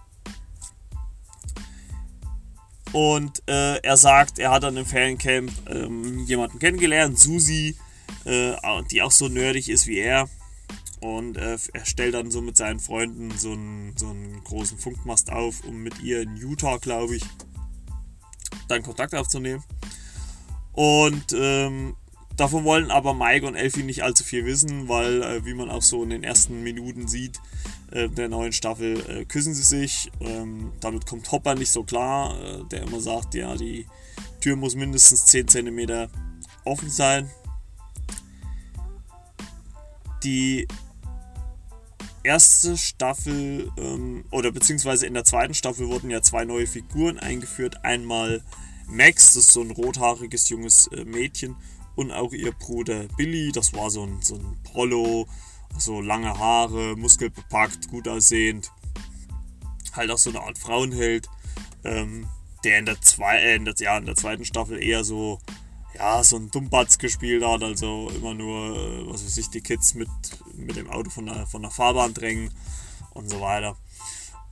Und 2.91 3.43
er 3.45 3.97
sagt, 3.97 4.39
er 4.39 4.49
hat 4.49 4.63
dann 4.63 4.75
im 4.75 4.85
Feriencamp 4.85 5.51
ähm, 5.69 6.25
jemanden 6.25 6.57
kennengelernt, 6.57 7.19
Susi, 7.19 7.75
äh, 8.25 8.55
die 8.89 9.03
auch 9.03 9.11
so 9.11 9.27
nerdig 9.27 9.69
ist 9.69 9.85
wie 9.85 9.99
er. 9.99 10.27
Und 11.01 11.37
äh, 11.37 11.57
er 11.73 11.85
stellt 11.85 12.13
dann 12.13 12.31
so 12.31 12.41
mit 12.41 12.57
seinen 12.57 12.79
Freunden 12.79 13.31
so 13.37 13.51
einen, 13.51 13.95
so 13.97 14.09
einen 14.09 14.43
großen 14.43 14.77
Funkmast 14.77 15.31
auf, 15.31 15.63
um 15.63 15.81
mit 15.81 16.01
ihr 16.01 16.21
in 16.21 16.35
Utah, 16.35 16.77
glaube 16.77 17.15
ich, 17.15 17.23
dann 18.67 18.83
Kontakt 18.83 19.15
aufzunehmen. 19.15 19.63
Und 20.73 21.33
ähm, 21.33 21.95
davon 22.35 22.63
wollen 22.63 22.91
aber 22.91 23.13
Mike 23.13 23.45
und 23.45 23.55
Elfie 23.55 23.83
nicht 23.83 24.03
allzu 24.03 24.23
viel 24.23 24.45
wissen, 24.45 24.87
weil, 24.87 25.21
äh, 25.23 25.45
wie 25.45 25.53
man 25.53 25.69
auch 25.69 25.81
so 25.81 26.03
in 26.03 26.09
den 26.09 26.23
ersten 26.23 26.63
Minuten 26.63 27.07
sieht, 27.07 27.39
äh, 27.91 28.09
der 28.09 28.29
neuen 28.29 28.53
Staffel 28.53 28.99
äh, 29.09 29.25
küssen 29.25 29.53
sie 29.53 29.63
sich. 29.63 30.11
Ähm, 30.19 30.71
damit 30.79 31.05
kommt 31.05 31.31
Hopper 31.31 31.55
nicht 31.55 31.71
so 31.71 31.83
klar, 31.83 32.39
äh, 32.41 32.63
der 32.71 32.83
immer 32.83 32.99
sagt, 32.99 33.35
ja, 33.35 33.55
die 33.55 33.87
Tür 34.41 34.55
muss 34.55 34.75
mindestens 34.75 35.25
10 35.25 35.47
cm 35.47 36.09
offen 36.65 36.89
sein. 36.89 37.29
Die 40.23 40.67
erste 42.23 42.77
Staffel 42.77 43.71
ähm, 43.77 44.25
oder 44.31 44.51
beziehungsweise 44.51 45.07
in 45.07 45.13
der 45.13 45.25
zweiten 45.25 45.53
Staffel 45.53 45.87
wurden 45.87 46.09
ja 46.09 46.21
zwei 46.21 46.45
neue 46.45 46.67
Figuren 46.67 47.19
eingeführt. 47.19 47.83
Einmal 47.83 48.43
Max, 48.87 49.33
das 49.33 49.45
ist 49.45 49.53
so 49.53 49.61
ein 49.61 49.71
rothaariges 49.71 50.49
junges 50.49 50.87
äh, 50.87 51.05
Mädchen, 51.05 51.55
und 51.99 52.13
auch 52.13 52.31
ihr 52.31 52.53
Bruder 52.53 53.09
Billy, 53.17 53.51
das 53.51 53.73
war 53.73 53.89
so 53.89 54.03
ein, 54.03 54.21
so 54.21 54.35
ein 54.35 54.57
Prollo, 54.63 55.27
so 55.77 55.99
lange 55.99 56.39
Haare, 56.39 56.95
muskelbepackt, 56.95 57.89
gut 57.89 58.07
aussehend. 58.07 58.71
Halt 59.93 60.09
auch 60.09 60.17
so 60.17 60.29
eine 60.29 60.41
Art 60.41 60.57
Frauenheld, 60.57 61.27
ähm, 61.83 62.27
der 62.63 62.79
in 62.79 62.85
der, 62.85 63.01
zwei, 63.01 63.39
äh, 63.39 63.55
in, 63.57 63.65
der, 63.65 63.73
ja, 63.79 63.97
in 63.97 64.05
der 64.05 64.15
zweiten 64.15 64.45
Staffel 64.45 64.81
eher 64.81 65.03
so 65.03 65.39
ja, 65.95 66.23
so 66.23 66.37
ein 66.37 66.51
Dummbatz 66.51 66.97
gespielt 66.97 67.43
hat, 67.43 67.63
also 67.63 68.09
immer 68.15 68.33
nur, 68.33 68.75
äh, 68.75 69.11
was 69.11 69.25
weiß 69.25 69.37
ich, 69.37 69.49
die 69.49 69.61
Kids 69.61 69.93
mit, 69.95 70.09
mit 70.55 70.75
dem 70.75 70.89
Auto 70.89 71.09
von 71.09 71.25
der, 71.25 71.47
von 71.47 71.61
der 71.61 71.71
Fahrbahn 71.71 72.13
drängen 72.13 72.53
und 73.11 73.29
so 73.29 73.41
weiter. 73.41 73.75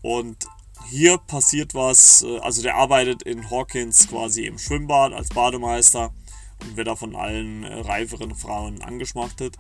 Und 0.02 0.48
hier 0.90 1.18
passiert 1.18 1.74
was, 1.76 2.24
äh, 2.24 2.40
also 2.40 2.62
der 2.62 2.76
arbeitet 2.76 3.24
in 3.24 3.50
Hawkins 3.50 4.08
quasi 4.08 4.46
im 4.46 4.58
Schwimmbad 4.58 5.14
als 5.14 5.30
Bademeister 5.30 6.14
und 6.62 6.78
wird 6.78 6.88
da 6.88 6.96
von 6.96 7.16
allen 7.16 7.64
äh, 7.64 7.74
reiferen 7.82 8.36
Frauen 8.36 8.82
angeschmachtet. 8.82 9.58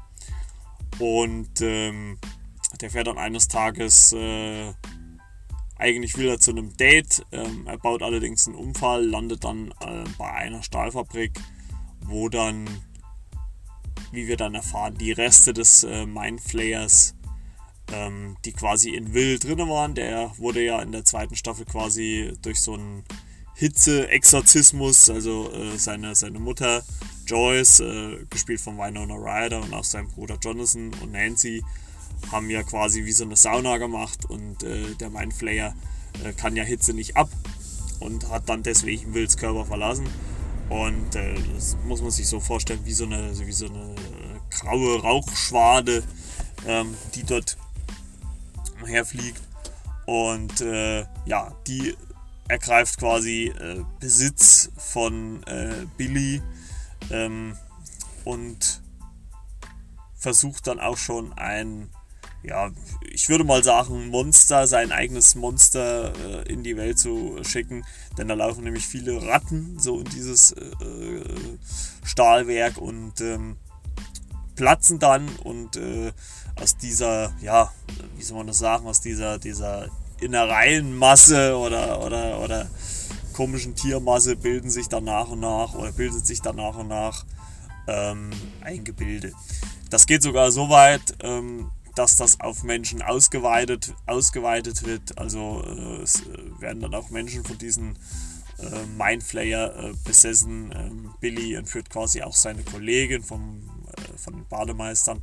Und 0.99 1.61
ähm, 1.61 2.17
der 2.81 2.89
fährt 2.89 3.07
dann 3.07 3.17
eines 3.17 3.47
Tages, 3.47 4.13
äh, 4.13 4.73
eigentlich 5.77 6.17
will 6.17 6.27
er 6.27 6.39
zu 6.39 6.51
einem 6.51 6.75
Date, 6.75 7.25
ähm, 7.31 7.67
er 7.67 7.77
baut 7.77 8.01
allerdings 8.01 8.47
einen 8.47 8.55
Unfall, 8.55 9.05
landet 9.05 9.43
dann 9.43 9.71
äh, 9.81 10.03
bei 10.17 10.31
einer 10.31 10.63
Stahlfabrik 10.63 11.39
wo 12.07 12.29
dann, 12.29 12.67
wie 14.11 14.27
wir 14.27 14.37
dann 14.37 14.55
erfahren, 14.55 14.95
die 14.97 15.11
Reste 15.11 15.53
des 15.53 15.83
äh, 15.83 16.05
Mindflayers, 16.05 17.15
ähm, 17.91 18.37
die 18.45 18.53
quasi 18.53 18.91
in 18.91 19.13
Will 19.13 19.39
drin 19.39 19.59
waren, 19.59 19.93
der 19.93 20.31
wurde 20.37 20.63
ja 20.63 20.81
in 20.81 20.91
der 20.91 21.05
zweiten 21.05 21.35
Staffel 21.35 21.65
quasi 21.65 22.33
durch 22.41 22.61
so 22.61 22.73
einen 22.73 23.03
Hitze-Exorzismus, 23.55 25.09
also 25.09 25.51
äh, 25.51 25.77
seine, 25.77 26.15
seine 26.15 26.39
Mutter 26.39 26.83
Joyce, 27.25 27.81
äh, 27.81 28.25
gespielt 28.29 28.61
von 28.61 28.77
Winona 28.77 29.15
Ryder 29.15 29.61
und 29.61 29.73
auch 29.73 29.83
sein 29.83 30.07
Bruder 30.07 30.37
Jonathan 30.41 30.91
und 31.01 31.11
Nancy, 31.11 31.63
haben 32.31 32.49
ja 32.49 32.63
quasi 32.63 33.05
wie 33.05 33.11
so 33.11 33.23
eine 33.23 33.35
Sauna 33.35 33.77
gemacht 33.77 34.25
und 34.25 34.63
äh, 34.63 34.95
der 34.95 35.09
Mindflayer 35.09 35.75
äh, 36.23 36.33
kann 36.33 36.55
ja 36.55 36.63
Hitze 36.63 36.93
nicht 36.93 37.17
ab 37.17 37.29
und 37.99 38.29
hat 38.29 38.47
dann 38.49 38.63
deswegen 38.63 39.13
Wills 39.13 39.37
Körper 39.37 39.65
verlassen 39.65 40.07
und 40.69 41.15
äh, 41.15 41.35
das 41.53 41.77
muss 41.85 42.01
man 42.01 42.11
sich 42.11 42.27
so 42.27 42.39
vorstellen 42.39 42.81
wie 42.83 42.93
so 42.93 43.05
eine, 43.05 43.37
wie 43.39 43.51
so 43.51 43.67
eine 43.67 43.95
graue 44.49 45.01
Rauchschwade, 45.01 46.03
ähm, 46.65 46.95
die 47.15 47.23
dort 47.23 47.57
herfliegt. 48.85 49.41
Und 50.05 50.61
äh, 50.61 51.05
ja, 51.25 51.53
die 51.67 51.95
ergreift 52.47 52.97
quasi 52.99 53.53
äh, 53.59 53.83
Besitz 53.99 54.71
von 54.77 55.43
äh, 55.43 55.85
Billy 55.97 56.41
ähm, 57.11 57.57
und 58.23 58.81
versucht 60.15 60.67
dann 60.67 60.79
auch 60.79 60.97
schon 60.97 61.33
ein 61.33 61.89
ja, 62.43 62.71
ich 63.11 63.29
würde 63.29 63.43
mal 63.43 63.63
sagen, 63.63 64.07
Monster, 64.07 64.67
sein 64.67 64.91
eigenes 64.91 65.35
Monster 65.35 66.13
äh, 66.15 66.51
in 66.51 66.63
die 66.63 66.77
Welt 66.77 66.99
zu 66.99 67.37
schicken. 67.43 67.83
Denn 68.17 68.27
da 68.27 68.35
laufen 68.35 68.63
nämlich 68.63 68.87
viele 68.87 69.21
Ratten 69.21 69.77
so 69.79 69.99
in 69.99 70.05
dieses 70.05 70.51
äh, 70.51 70.63
äh, 70.63 71.23
Stahlwerk 72.03 72.77
und 72.77 73.19
ähm, 73.21 73.57
platzen 74.55 74.99
dann 74.99 75.27
und 75.43 75.77
äh, 75.77 76.11
aus 76.61 76.77
dieser, 76.77 77.33
ja, 77.41 77.71
wie 78.15 78.23
soll 78.23 78.37
man 78.37 78.47
das 78.47 78.57
sagen, 78.57 78.87
aus 78.87 79.01
dieser, 79.01 79.37
dieser 79.37 79.89
Innereienmasse 80.19 81.55
oder, 81.57 82.03
oder, 82.03 82.39
oder 82.41 82.67
komischen 83.33 83.75
Tiermasse 83.75 84.35
bilden 84.35 84.69
sich 84.69 84.87
dann 84.87 85.03
nach 85.03 85.29
und 85.29 85.41
nach 85.41 85.75
oder 85.75 85.91
bildet 85.91 86.25
sich 86.25 86.41
dann 86.41 86.55
nach 86.55 86.75
und 86.75 86.87
nach 86.87 87.25
ähm, 87.87 88.31
ein 88.61 88.83
Gebilde. 88.83 89.31
Das 89.91 90.07
geht 90.07 90.23
sogar 90.23 90.51
so 90.51 90.69
weit, 90.69 91.15
ähm, 91.21 91.69
dass 91.97 92.15
das 92.15 92.39
auf 92.39 92.63
Menschen 92.63 93.01
ausgeweitet, 93.01 93.95
ausgeweitet 94.05 94.85
wird. 94.85 95.17
Also 95.17 95.63
äh, 95.65 96.01
es 96.03 96.21
äh, 96.21 96.61
werden 96.61 96.81
dann 96.81 96.93
auch 96.93 97.09
Menschen 97.09 97.43
von 97.43 97.57
diesen 97.57 97.97
äh, 98.59 98.85
Mindflayer 98.97 99.75
äh, 99.75 99.93
besessen. 100.03 100.71
Ähm, 100.75 101.13
Billy 101.19 101.55
entführt 101.55 101.89
quasi 101.89 102.21
auch 102.21 102.35
seine 102.35 102.63
Kollegin 102.63 103.23
vom, 103.23 103.69
äh, 103.97 104.17
von 104.17 104.33
den 104.33 104.47
Bademeistern, 104.47 105.21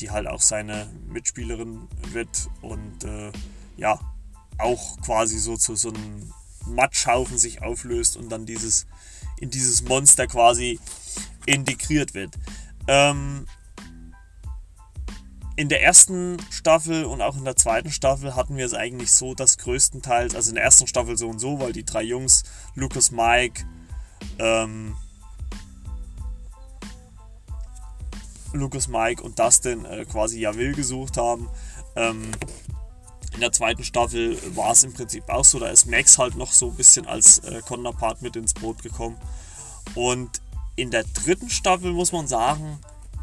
die 0.00 0.10
halt 0.10 0.26
auch 0.26 0.42
seine 0.42 0.90
Mitspielerin 1.08 1.88
wird 2.12 2.48
und 2.60 3.04
äh, 3.04 3.32
ja, 3.76 3.98
auch 4.58 5.00
quasi 5.00 5.38
so 5.38 5.56
zu 5.56 5.76
so 5.76 5.88
einem 5.88 6.32
Matschhaufen 6.66 7.38
sich 7.38 7.62
auflöst 7.62 8.16
und 8.16 8.28
dann 8.30 8.46
dieses 8.46 8.86
in 9.40 9.50
dieses 9.50 9.82
Monster 9.82 10.26
quasi 10.28 10.78
integriert 11.46 12.14
wird. 12.14 12.38
Ähm, 12.86 13.46
in 15.56 15.68
der 15.68 15.82
ersten 15.82 16.38
Staffel 16.50 17.04
und 17.04 17.20
auch 17.20 17.36
in 17.36 17.44
der 17.44 17.56
zweiten 17.56 17.90
Staffel 17.90 18.34
hatten 18.34 18.56
wir 18.56 18.64
es 18.64 18.74
eigentlich 18.74 19.12
so, 19.12 19.34
dass 19.34 19.58
größtenteils, 19.58 20.34
also 20.34 20.50
in 20.50 20.54
der 20.54 20.64
ersten 20.64 20.86
Staffel 20.86 21.18
so 21.18 21.28
und 21.28 21.38
so, 21.38 21.60
weil 21.60 21.72
die 21.72 21.84
drei 21.84 22.02
Jungs, 22.02 22.44
Lucas, 22.74 23.10
Mike, 23.10 23.64
ähm, 24.38 24.96
Lucas, 28.52 28.88
Mike 28.88 29.22
und 29.22 29.38
Dustin 29.38 29.84
äh, 29.84 30.04
quasi 30.04 30.40
ja 30.40 30.54
will 30.54 30.74
gesucht 30.74 31.16
haben. 31.16 31.48
Ähm, 31.96 32.30
in 33.34 33.40
der 33.40 33.52
zweiten 33.52 33.84
Staffel 33.84 34.38
war 34.56 34.72
es 34.72 34.84
im 34.84 34.92
Prinzip 34.92 35.28
auch 35.28 35.44
so, 35.44 35.58
da 35.58 35.68
ist 35.68 35.86
Max 35.86 36.18
halt 36.18 36.36
noch 36.36 36.52
so 36.52 36.68
ein 36.68 36.76
bisschen 36.76 37.06
als 37.06 37.38
äh, 37.40 37.60
Konterpart 37.66 38.22
mit 38.22 38.36
ins 38.36 38.54
Boot 38.54 38.82
gekommen. 38.82 39.18
Und 39.94 40.40
in 40.76 40.90
der 40.90 41.04
dritten 41.04 41.50
Staffel 41.50 41.92
muss 41.92 42.12
man 42.12 42.26
sagen, 42.26 42.78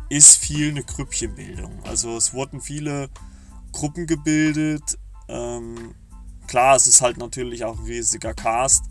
ist 0.09 0.37
viel 0.37 0.69
eine 0.69 0.83
Grüppchenbildung. 0.83 1.83
Also 1.83 2.17
es 2.17 2.33
wurden 2.33 2.61
viele 2.61 3.09
Gruppen 3.71 4.07
gebildet. 4.07 4.97
Ähm, 5.27 5.95
klar, 6.47 6.75
es 6.75 6.87
ist 6.87 7.01
halt 7.01 7.17
natürlich 7.17 7.63
auch 7.63 7.77
ein 7.79 7.85
riesiger 7.85 8.33
Cast. 8.33 8.85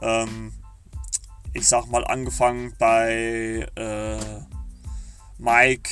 Ähm, 0.00 0.52
ich 1.54 1.66
sag 1.66 1.86
mal, 1.86 2.06
angefangen 2.06 2.74
bei 2.78 3.66
äh, 3.74 4.40
Mike, 5.38 5.90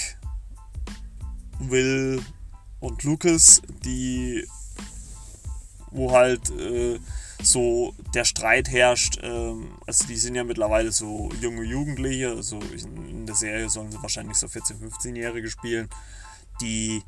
Will 1.59 2.23
und 2.81 3.03
Lucas, 3.03 3.63
die 3.85 4.47
wo 5.91 6.13
halt 6.13 6.51
äh, 6.51 6.99
so 7.43 7.95
der 8.15 8.25
Streit 8.25 8.69
herrscht. 8.71 9.19
Ähm, 9.23 9.79
also 9.87 10.07
die 10.07 10.17
sind 10.17 10.35
ja 10.35 10.45
mittlerweile 10.45 10.93
so 10.93 11.31
junge 11.41 11.63
Jugendliche, 11.63 12.31
also 12.31 12.59
in 12.59 13.27
der 13.27 13.35
Serie 13.35 13.69
sollen 13.69 13.93
sie 13.93 14.03
wahrscheinlich 14.03 14.37
so 14.37 14.47
14-, 14.47 14.81
15-Jährige 14.81 15.51
spielen, 15.51 15.89
die 16.61 17.03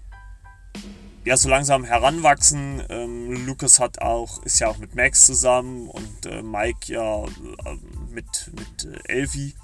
ja 1.24 1.36
so 1.36 1.48
langsam 1.48 1.84
heranwachsen. 1.84 2.82
Ähm, 2.88 3.46
Lucas 3.46 3.80
hat 3.80 4.00
auch, 4.00 4.42
ist 4.44 4.58
ja 4.60 4.68
auch 4.68 4.78
mit 4.78 4.94
Max 4.94 5.26
zusammen 5.26 5.88
und 5.88 6.26
äh, 6.26 6.42
Mike 6.42 6.92
ja 6.92 7.24
äh, 7.24 7.78
mit, 8.10 8.50
mit 8.56 8.84
äh, 8.84 9.12
Elfie. 9.12 9.54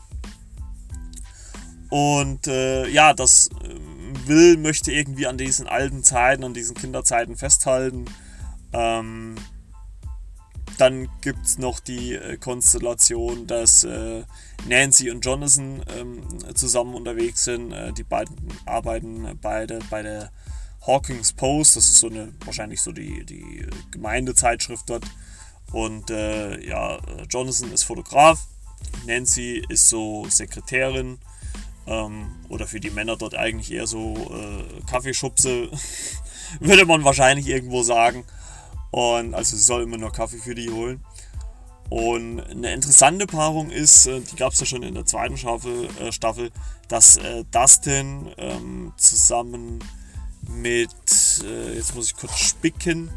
Und 1.90 2.46
äh, 2.46 2.88
ja, 2.88 3.14
das 3.14 3.48
äh, 3.62 4.26
Will 4.26 4.56
möchte 4.56 4.90
irgendwie 4.92 5.26
an 5.26 5.38
diesen 5.38 5.66
alten 5.66 6.02
Zeiten, 6.02 6.44
an 6.44 6.54
diesen 6.54 6.74
Kinderzeiten 6.74 7.36
festhalten. 7.36 8.06
Ähm, 8.72 9.36
dann 10.78 11.08
gibt 11.20 11.44
es 11.44 11.58
noch 11.58 11.80
die 11.80 12.14
äh, 12.14 12.36
Konstellation, 12.36 13.46
dass 13.46 13.84
äh, 13.84 14.24
Nancy 14.68 15.10
und 15.10 15.24
Jonathan 15.24 15.82
ähm, 15.96 16.22
zusammen 16.54 16.94
unterwegs 16.94 17.44
sind. 17.44 17.72
Äh, 17.72 17.92
die 17.92 18.02
beiden 18.02 18.36
arbeiten 18.66 19.38
beide 19.40 19.80
bei 19.90 20.02
der 20.02 20.30
Hawkins 20.86 21.32
Post. 21.32 21.76
Das 21.76 21.84
ist 21.84 22.00
so 22.00 22.08
eine, 22.08 22.32
wahrscheinlich 22.44 22.80
so 22.80 22.92
die, 22.92 23.24
die 23.24 23.66
Gemeindezeitschrift 23.90 24.88
dort. 24.88 25.04
Und 25.72 26.10
äh, 26.10 26.60
ja, 26.66 26.98
Jonathan 27.28 27.72
ist 27.72 27.84
Fotograf. 27.84 28.46
Nancy 29.06 29.62
ist 29.68 29.88
so 29.88 30.26
Sekretärin. 30.28 31.18
Ähm, 31.86 32.36
oder 32.48 32.66
für 32.66 32.80
die 32.80 32.90
Männer 32.90 33.16
dort 33.16 33.34
eigentlich 33.34 33.70
eher 33.72 33.86
so 33.86 34.14
äh, 34.14 34.80
Kaffeeschubse, 34.90 35.70
würde 36.60 36.86
man 36.86 37.04
wahrscheinlich 37.04 37.46
irgendwo 37.46 37.82
sagen. 37.82 38.24
Und 38.94 39.34
also 39.34 39.56
soll 39.56 39.82
immer 39.82 39.96
nur 39.96 40.12
Kaffee 40.12 40.38
für 40.38 40.54
die 40.54 40.70
holen. 40.70 41.04
Und 41.90 42.40
eine 42.40 42.72
interessante 42.72 43.26
Paarung 43.26 43.70
ist, 43.70 44.06
äh, 44.06 44.20
die 44.20 44.36
gab 44.36 44.52
es 44.52 44.60
ja 44.60 44.66
schon 44.66 44.84
in 44.84 44.94
der 44.94 45.04
zweiten 45.04 45.36
Staffel, 45.36 45.88
äh, 46.00 46.12
Staffel 46.12 46.52
dass 46.86 47.16
äh, 47.16 47.42
Dustin 47.50 48.30
ähm, 48.38 48.92
zusammen 48.96 49.82
mit, 50.48 50.90
jetzt 51.74 51.94
muss 51.96 52.06
ich 52.10 52.16
kurz 52.16 52.38
spicken, 52.38 53.10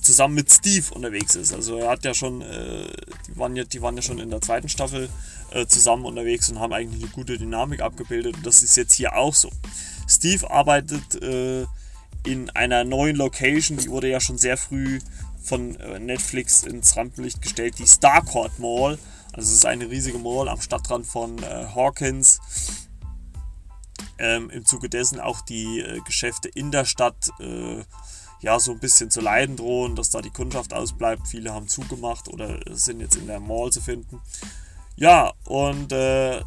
zusammen 0.00 0.34
mit 0.34 0.52
Steve 0.52 0.94
unterwegs 0.94 1.34
ist. 1.34 1.52
Also 1.52 1.78
er 1.78 1.90
hat 1.90 2.04
ja 2.04 2.14
schon, 2.14 2.40
die, 2.40 3.36
waren 3.36 3.56
ja, 3.56 3.64
die 3.64 3.82
waren 3.82 3.96
ja 3.96 4.02
schon 4.02 4.20
in 4.20 4.30
der 4.30 4.40
zweiten 4.40 4.68
Staffel 4.68 5.08
zusammen 5.66 6.04
unterwegs 6.04 6.48
und 6.48 6.60
haben 6.60 6.72
eigentlich 6.72 7.02
eine 7.02 7.10
gute 7.10 7.38
Dynamik 7.38 7.80
abgebildet. 7.80 8.36
Und 8.36 8.46
das 8.46 8.62
ist 8.62 8.76
jetzt 8.76 8.94
hier 8.94 9.16
auch 9.16 9.34
so. 9.34 9.50
Steve 10.06 10.48
arbeitet 10.48 11.20
in 12.24 12.50
einer 12.50 12.84
neuen 12.84 13.16
Location, 13.16 13.78
die 13.78 13.90
wurde 13.90 14.08
ja 14.08 14.20
schon 14.20 14.38
sehr 14.38 14.56
früh 14.56 15.00
von 15.42 15.76
äh, 15.76 15.98
Netflix 15.98 16.62
ins 16.62 16.96
Rampenlicht 16.96 17.42
gestellt, 17.42 17.78
die 17.78 17.86
Starcourt 17.86 18.58
Mall. 18.58 18.98
Also 19.32 19.48
es 19.48 19.56
ist 19.56 19.66
eine 19.66 19.88
riesige 19.88 20.18
Mall 20.18 20.48
am 20.48 20.60
Stadtrand 20.60 21.06
von 21.06 21.42
äh, 21.42 21.66
Hawkins. 21.74 22.40
Ähm, 24.18 24.50
Im 24.50 24.64
Zuge 24.64 24.88
dessen 24.88 25.18
auch 25.18 25.40
die 25.40 25.80
äh, 25.80 26.00
Geschäfte 26.04 26.48
in 26.48 26.70
der 26.70 26.84
Stadt 26.84 27.30
äh, 27.40 27.82
ja 28.40 28.58
so 28.60 28.72
ein 28.72 28.78
bisschen 28.78 29.10
zu 29.10 29.20
leiden 29.20 29.56
drohen, 29.56 29.96
dass 29.96 30.10
da 30.10 30.20
die 30.20 30.30
Kundschaft 30.30 30.74
ausbleibt. 30.74 31.26
Viele 31.26 31.52
haben 31.52 31.68
zugemacht 31.68 32.28
oder 32.28 32.60
sind 32.70 33.00
jetzt 33.00 33.16
in 33.16 33.26
der 33.26 33.40
Mall 33.40 33.70
zu 33.70 33.80
finden. 33.80 34.20
Ja, 34.96 35.32
und 35.44 35.92
äh, 35.92 36.42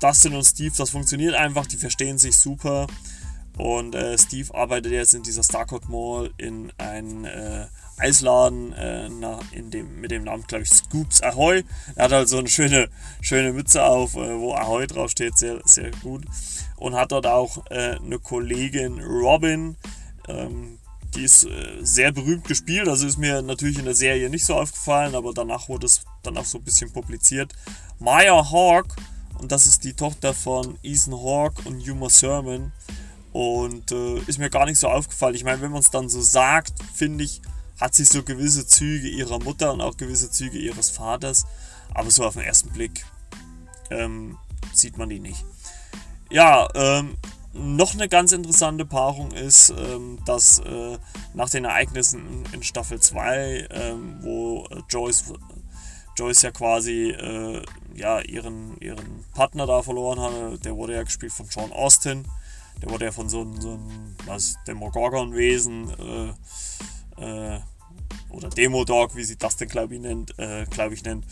Dustin 0.00 0.34
und 0.34 0.44
Steve, 0.44 0.74
das 0.76 0.90
funktioniert 0.90 1.34
einfach, 1.34 1.66
die 1.66 1.76
verstehen 1.76 2.18
sich 2.18 2.36
super. 2.36 2.86
Und 3.56 3.94
äh, 3.94 4.18
Steve 4.18 4.54
arbeitet 4.54 4.92
jetzt 4.92 5.14
in 5.14 5.22
dieser 5.22 5.42
Starcourt 5.42 5.88
Mall 5.88 6.30
in 6.36 6.72
einem 6.78 7.24
äh, 7.24 7.66
Eisladen 7.98 8.72
äh, 8.74 9.08
na, 9.08 9.38
in 9.52 9.70
dem, 9.70 10.00
mit 10.00 10.10
dem 10.10 10.24
Namen, 10.24 10.44
glaube 10.46 10.64
ich, 10.64 10.70
Scoops 10.70 11.22
Ahoy. 11.22 11.64
Er 11.94 12.04
hat 12.04 12.12
halt 12.12 12.28
so 12.28 12.38
eine 12.38 12.48
schöne, 12.48 12.90
schöne 13.22 13.52
Mütze 13.52 13.84
auf, 13.84 14.14
äh, 14.14 14.38
wo 14.38 14.52
Ahoy 14.52 14.86
draufsteht, 14.86 15.38
sehr, 15.38 15.60
sehr 15.64 15.90
gut. 16.02 16.24
Und 16.76 16.94
hat 16.94 17.12
dort 17.12 17.26
auch 17.26 17.64
äh, 17.70 17.96
eine 17.96 18.18
Kollegin 18.18 19.00
Robin, 19.00 19.76
ähm, 20.28 20.78
die 21.14 21.22
ist 21.22 21.44
äh, 21.44 21.78
sehr 21.80 22.12
berühmt 22.12 22.44
gespielt, 22.44 22.88
also 22.88 23.06
ist 23.06 23.16
mir 23.16 23.40
natürlich 23.40 23.78
in 23.78 23.86
der 23.86 23.94
Serie 23.94 24.28
nicht 24.28 24.44
so 24.44 24.54
aufgefallen, 24.54 25.14
aber 25.14 25.32
danach 25.32 25.70
wurde 25.70 25.86
es 25.86 26.02
dann 26.22 26.36
auch 26.36 26.44
so 26.44 26.58
ein 26.58 26.64
bisschen 26.64 26.92
publiziert. 26.92 27.54
Maya 27.98 28.50
Hawk, 28.50 28.94
und 29.38 29.52
das 29.52 29.66
ist 29.66 29.84
die 29.84 29.94
Tochter 29.94 30.34
von 30.34 30.78
Ethan 30.82 31.14
Hawke 31.14 31.66
und 31.66 31.80
Yuma 31.80 32.10
Sermon. 32.10 32.72
Und 33.36 33.92
äh, 33.92 34.18
ist 34.20 34.38
mir 34.38 34.48
gar 34.48 34.64
nicht 34.64 34.78
so 34.78 34.88
aufgefallen. 34.88 35.34
Ich 35.34 35.44
meine, 35.44 35.60
wenn 35.60 35.70
man 35.70 35.80
es 35.80 35.90
dann 35.90 36.08
so 36.08 36.22
sagt, 36.22 36.72
finde 36.94 37.22
ich, 37.22 37.42
hat 37.78 37.94
sie 37.94 38.04
so 38.04 38.22
gewisse 38.22 38.66
Züge 38.66 39.08
ihrer 39.08 39.38
Mutter 39.38 39.74
und 39.74 39.82
auch 39.82 39.98
gewisse 39.98 40.30
Züge 40.30 40.56
ihres 40.56 40.88
Vaters. 40.88 41.44
Aber 41.92 42.10
so 42.10 42.24
auf 42.24 42.32
den 42.32 42.44
ersten 42.44 42.70
Blick 42.70 43.04
ähm, 43.90 44.38
sieht 44.72 44.96
man 44.96 45.10
die 45.10 45.20
nicht. 45.20 45.44
Ja, 46.30 46.66
ähm, 46.74 47.18
noch 47.52 47.92
eine 47.92 48.08
ganz 48.08 48.32
interessante 48.32 48.86
Paarung 48.86 49.32
ist, 49.32 49.68
ähm, 49.68 50.18
dass 50.24 50.60
äh, 50.60 50.96
nach 51.34 51.50
den 51.50 51.66
Ereignissen 51.66 52.42
in 52.52 52.62
Staffel 52.62 53.00
2, 53.00 53.66
ähm, 53.70 54.16
wo 54.22 54.64
äh, 54.70 54.80
Joyce, 54.88 55.34
Joyce 56.16 56.40
ja 56.40 56.52
quasi 56.52 57.10
äh, 57.10 57.62
ja, 57.94 58.18
ihren, 58.20 58.78
ihren 58.80 59.26
Partner 59.34 59.66
da 59.66 59.82
verloren 59.82 60.20
hat, 60.20 60.64
der 60.64 60.74
wurde 60.74 60.94
ja 60.94 61.02
gespielt 61.02 61.34
von 61.34 61.46
John 61.50 61.70
Austin, 61.72 62.24
der 62.82 62.90
wurde 62.90 63.06
ja 63.06 63.12
von 63.12 63.28
so 63.28 63.40
einem, 63.42 63.60
so 63.60 63.72
einem 63.72 64.16
was, 64.26 64.56
Demogorgon-Wesen 64.66 66.34
äh, 67.18 67.54
äh, 67.56 67.60
oder 68.30 68.50
Demo-Dog, 68.50 69.16
wie 69.16 69.24
sie 69.24 69.36
das 69.36 69.56
denn 69.56 69.68
glaube 69.68 69.94
ich 69.94 70.00
nennt, 70.00 70.38
äh, 70.38 70.66
glaube 70.66 70.94
ich 70.94 71.02
nennt, 71.04 71.24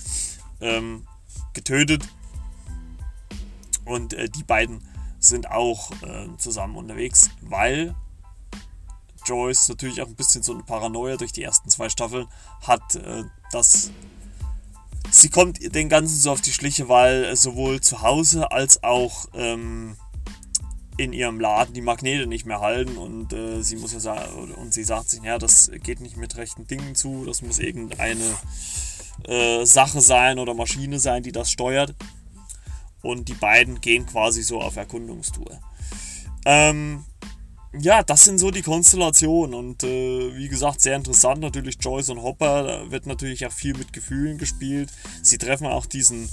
ähm, 0.60 1.06
getötet. 1.52 2.08
Und 3.84 4.16
die 4.34 4.44
beiden 4.44 4.82
sind 5.18 5.50
auch 5.50 5.90
äh, 6.02 6.28
zusammen 6.38 6.76
unterwegs, 6.76 7.30
weil 7.42 7.94
Joyce 9.26 9.68
natürlich 9.68 10.02
auch 10.02 10.06
ein 10.06 10.14
bisschen 10.14 10.42
so 10.42 10.52
eine 10.52 10.62
Paranoia 10.62 11.16
durch 11.16 11.32
die 11.32 11.42
ersten 11.42 11.70
zwei 11.70 11.88
Staffeln 11.88 12.26
hat, 12.62 12.94
äh, 12.96 13.24
dass 13.50 13.90
sie 15.10 15.30
kommt 15.30 15.74
den 15.74 15.88
Ganzen 15.88 16.18
so 16.18 16.30
auf 16.30 16.40
die 16.40 16.52
Schliche, 16.52 16.88
weil 16.88 17.34
sowohl 17.36 17.80
zu 17.80 18.02
Hause 18.02 18.50
als 18.50 18.82
auch 18.82 19.26
ähm, 19.34 19.96
in 20.96 21.12
ihrem 21.12 21.40
Laden 21.40 21.74
die 21.74 21.80
Magnete 21.80 22.26
nicht 22.26 22.46
mehr 22.46 22.60
halten 22.60 22.96
und 22.96 23.32
äh, 23.32 23.62
sie 23.62 23.76
muss 23.76 23.92
ja 23.92 24.00
sagen, 24.00 24.52
und 24.54 24.72
sie 24.72 24.84
sagt 24.84 25.08
sich, 25.08 25.22
ja, 25.22 25.38
das 25.38 25.70
geht 25.82 26.00
nicht 26.00 26.16
mit 26.16 26.36
rechten 26.36 26.66
Dingen 26.66 26.94
zu, 26.94 27.24
das 27.24 27.42
muss 27.42 27.58
irgendeine 27.58 28.24
äh, 29.24 29.64
Sache 29.64 30.00
sein 30.00 30.38
oder 30.38 30.54
Maschine 30.54 30.98
sein, 31.00 31.22
die 31.22 31.32
das 31.32 31.50
steuert 31.50 31.94
und 33.02 33.28
die 33.28 33.34
beiden 33.34 33.80
gehen 33.80 34.06
quasi 34.06 34.42
so 34.42 34.60
auf 34.60 34.76
Erkundungstour. 34.76 35.60
Ähm, 36.44 37.04
ja, 37.76 38.04
das 38.04 38.24
sind 38.24 38.38
so 38.38 38.52
die 38.52 38.62
Konstellationen 38.62 39.54
und 39.54 39.82
äh, 39.82 40.36
wie 40.36 40.48
gesagt, 40.48 40.80
sehr 40.80 40.94
interessant 40.94 41.40
natürlich 41.40 41.76
Joyce 41.80 42.10
und 42.10 42.22
Hopper, 42.22 42.62
da 42.62 42.90
wird 42.92 43.06
natürlich 43.06 43.46
auch 43.46 43.52
viel 43.52 43.76
mit 43.76 43.92
Gefühlen 43.92 44.38
gespielt. 44.38 44.92
Sie 45.22 45.38
treffen 45.38 45.66
auch 45.66 45.86
diesen 45.86 46.28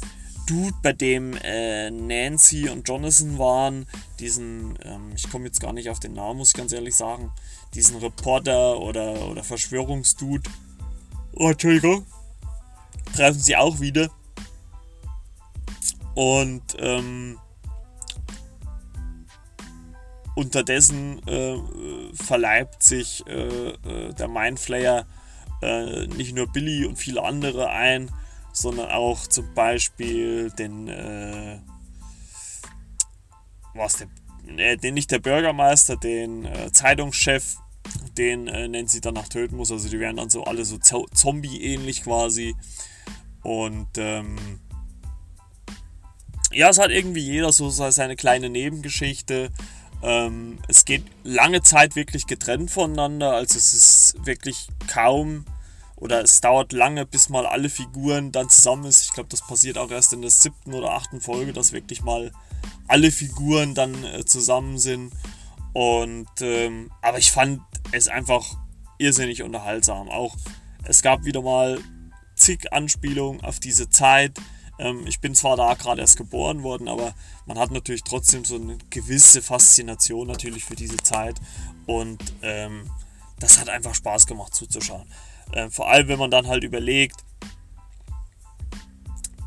Dude, 0.51 0.75
bei 0.83 0.91
dem 0.91 1.37
äh, 1.43 1.89
Nancy 1.89 2.67
und 2.67 2.85
Jonathan 2.85 3.39
waren, 3.39 3.85
diesen, 4.19 4.77
ähm, 4.83 5.13
ich 5.15 5.31
komme 5.31 5.45
jetzt 5.45 5.61
gar 5.61 5.71
nicht 5.71 5.89
auf 5.89 6.01
den 6.01 6.11
Namen, 6.11 6.39
muss 6.39 6.49
ich 6.49 6.55
ganz 6.55 6.73
ehrlich 6.73 6.93
sagen, 6.93 7.31
diesen 7.73 7.95
Reporter 7.99 8.77
oder, 8.77 9.29
oder 9.29 9.45
Verschwörungsdude. 9.45 10.49
Oh, 11.31 11.51
Entschuldigung. 11.51 12.05
Treffen 13.15 13.39
sie 13.39 13.55
auch 13.55 13.79
wieder. 13.79 14.09
Und 16.15 16.63
ähm, 16.79 17.39
unterdessen 20.35 21.25
äh, 21.29 21.59
verleibt 22.13 22.83
sich 22.83 23.25
äh, 23.25 23.69
äh, 23.69 24.13
der 24.15 24.27
Mindflayer 24.27 25.07
äh, 25.61 26.07
nicht 26.07 26.35
nur 26.35 26.51
Billy 26.51 26.85
und 26.85 26.97
viele 26.97 27.23
andere 27.23 27.69
ein, 27.69 28.11
sondern 28.53 28.91
auch 28.91 29.27
zum 29.27 29.53
Beispiel 29.53 30.51
den, 30.51 30.87
äh, 30.87 31.59
was 33.73 33.97
der, 33.97 34.07
äh, 34.57 34.77
den 34.77 34.93
nicht 34.93 35.11
der 35.11 35.19
Bürgermeister, 35.19 35.97
den 35.97 36.45
äh, 36.45 36.71
Zeitungschef, 36.71 37.57
den 38.17 38.47
äh, 38.47 38.67
nennt 38.67 38.89
sie 38.89 39.01
danach 39.01 39.27
töten 39.27 39.55
muss. 39.55 39.71
Also 39.71 39.89
die 39.89 39.99
werden 39.99 40.17
dann 40.17 40.29
so 40.29 40.43
alle 40.43 40.65
so 40.65 40.77
Zombie-ähnlich 40.77 42.03
quasi. 42.03 42.55
Und 43.43 43.97
ähm, 43.97 44.59
ja, 46.51 46.69
es 46.69 46.79
hat 46.79 46.91
irgendwie 46.91 47.21
jeder 47.21 47.51
so 47.51 47.69
seine 47.69 48.15
kleine 48.15 48.49
Nebengeschichte. 48.49 49.51
Ähm, 50.03 50.59
es 50.67 50.85
geht 50.85 51.03
lange 51.23 51.61
Zeit 51.61 51.95
wirklich 51.95 52.27
getrennt 52.27 52.71
voneinander, 52.71 53.33
also 53.33 53.57
es 53.57 53.73
ist 53.73 54.25
wirklich 54.25 54.67
kaum 54.87 55.45
oder 56.01 56.23
es 56.23 56.41
dauert 56.41 56.73
lange, 56.73 57.05
bis 57.05 57.29
mal 57.29 57.45
alle 57.45 57.69
Figuren 57.69 58.31
dann 58.31 58.49
zusammen 58.49 58.85
ist. 58.85 59.03
Ich 59.03 59.13
glaube, 59.13 59.29
das 59.29 59.45
passiert 59.45 59.77
auch 59.77 59.91
erst 59.91 60.13
in 60.13 60.21
der 60.21 60.31
siebten 60.31 60.73
oder 60.73 60.93
achten 60.93 61.21
Folge, 61.21 61.53
dass 61.53 61.73
wirklich 61.73 62.01
mal 62.01 62.31
alle 62.87 63.11
Figuren 63.11 63.75
dann 63.75 64.03
äh, 64.03 64.25
zusammen 64.25 64.79
sind. 64.79 65.13
Und 65.73 66.27
ähm, 66.41 66.91
aber 67.03 67.19
ich 67.19 67.31
fand 67.31 67.61
es 67.91 68.07
einfach 68.07 68.57
irrsinnig 68.97 69.43
unterhaltsam. 69.43 70.09
Auch 70.09 70.35
es 70.85 71.03
gab 71.03 71.23
wieder 71.23 71.43
mal 71.43 71.79
zig 72.35 72.73
Anspielungen 72.73 73.41
auf 73.41 73.59
diese 73.59 73.91
Zeit. 73.91 74.39
Ähm, 74.79 75.05
ich 75.05 75.21
bin 75.21 75.35
zwar 75.35 75.55
da 75.55 75.75
gerade 75.75 76.01
erst 76.01 76.17
geboren 76.17 76.63
worden, 76.63 76.87
aber 76.87 77.13
man 77.45 77.59
hat 77.59 77.69
natürlich 77.69 78.03
trotzdem 78.03 78.43
so 78.43 78.55
eine 78.55 78.79
gewisse 78.89 79.43
Faszination 79.43 80.27
natürlich 80.27 80.65
für 80.65 80.75
diese 80.75 80.97
Zeit 80.97 81.35
und 81.85 82.21
ähm, 82.41 82.89
das 83.39 83.59
hat 83.59 83.69
einfach 83.69 83.93
Spaß 83.93 84.25
gemacht 84.25 84.55
zuzuschauen. 84.55 85.05
Ähm, 85.53 85.71
vor 85.71 85.89
allem, 85.89 86.07
wenn 86.07 86.19
man 86.19 86.31
dann 86.31 86.47
halt 86.47 86.63
überlegt, 86.63 87.23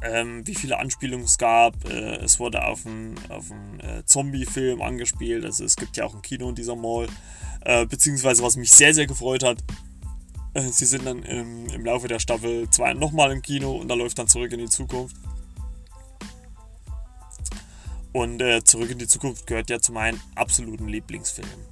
ähm, 0.04 0.46
wie 0.46 0.54
viele 0.54 0.78
Anspielungen 0.78 1.24
es 1.24 1.38
gab. 1.38 1.88
Äh, 1.88 2.16
es 2.16 2.38
wurde 2.38 2.64
auf 2.64 2.86
einen, 2.86 3.14
auf 3.30 3.50
einen 3.50 3.80
äh, 3.80 4.04
Zombie-Film 4.04 4.82
angespielt. 4.82 5.44
Also 5.44 5.64
es 5.64 5.76
gibt 5.76 5.96
ja 5.96 6.04
auch 6.04 6.14
ein 6.14 6.22
Kino 6.22 6.48
in 6.48 6.54
dieser 6.54 6.76
Mall. 6.76 7.06
Äh, 7.62 7.86
beziehungsweise 7.86 8.42
was 8.42 8.56
mich 8.56 8.70
sehr, 8.70 8.92
sehr 8.92 9.06
gefreut 9.06 9.42
hat, 9.42 9.58
äh, 10.52 10.60
sie 10.60 10.84
sind 10.84 11.06
dann 11.06 11.22
im, 11.22 11.66
im 11.68 11.84
Laufe 11.84 12.08
der 12.08 12.18
Staffel 12.18 12.68
2 12.68 12.94
nochmal 12.94 13.32
im 13.32 13.40
Kino 13.40 13.72
und 13.72 13.88
da 13.88 13.94
läuft 13.94 14.18
dann 14.18 14.28
zurück 14.28 14.52
in 14.52 14.58
die 14.58 14.68
Zukunft. 14.68 15.16
Und 18.12 18.40
äh, 18.40 18.62
Zurück 18.62 18.90
in 18.90 18.98
die 18.98 19.08
Zukunft 19.08 19.46
gehört 19.46 19.70
ja 19.70 19.80
zu 19.80 19.92
meinen 19.92 20.20
absoluten 20.36 20.86
Lieblingsfilmen. 20.86 21.66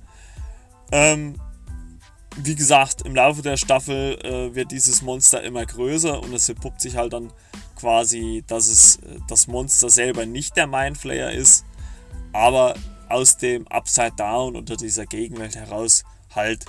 Ähm, 0.91 1.37
wie 2.37 2.55
gesagt, 2.55 3.03
im 3.03 3.15
Laufe 3.15 3.43
der 3.43 3.57
Staffel 3.57 4.19
äh, 4.25 4.55
wird 4.55 4.71
dieses 4.71 5.03
Monster 5.03 5.43
immer 5.43 5.67
größer 5.67 6.23
und 6.23 6.33
es 6.33 6.49
entpuppt 6.49 6.81
sich 6.81 6.97
halt 6.97 7.13
dann 7.13 7.33
quasi, 7.77 8.45
dass 8.47 8.69
es 8.69 8.97
äh, 8.97 9.19
das 9.29 9.47
Monster 9.47 9.91
selber 9.91 10.27
nicht 10.27 10.57
der 10.57 10.67
Mindflayer 10.67 11.33
ist, 11.33 11.65
aber 12.33 12.75
aus 13.09 13.37
dem 13.37 13.69
Upside 13.69 14.15
Down 14.17 14.57
unter 14.57 14.77
dieser 14.77 15.07
Gegenwelt 15.07 15.57
heraus 15.57 16.05
halt 16.35 16.65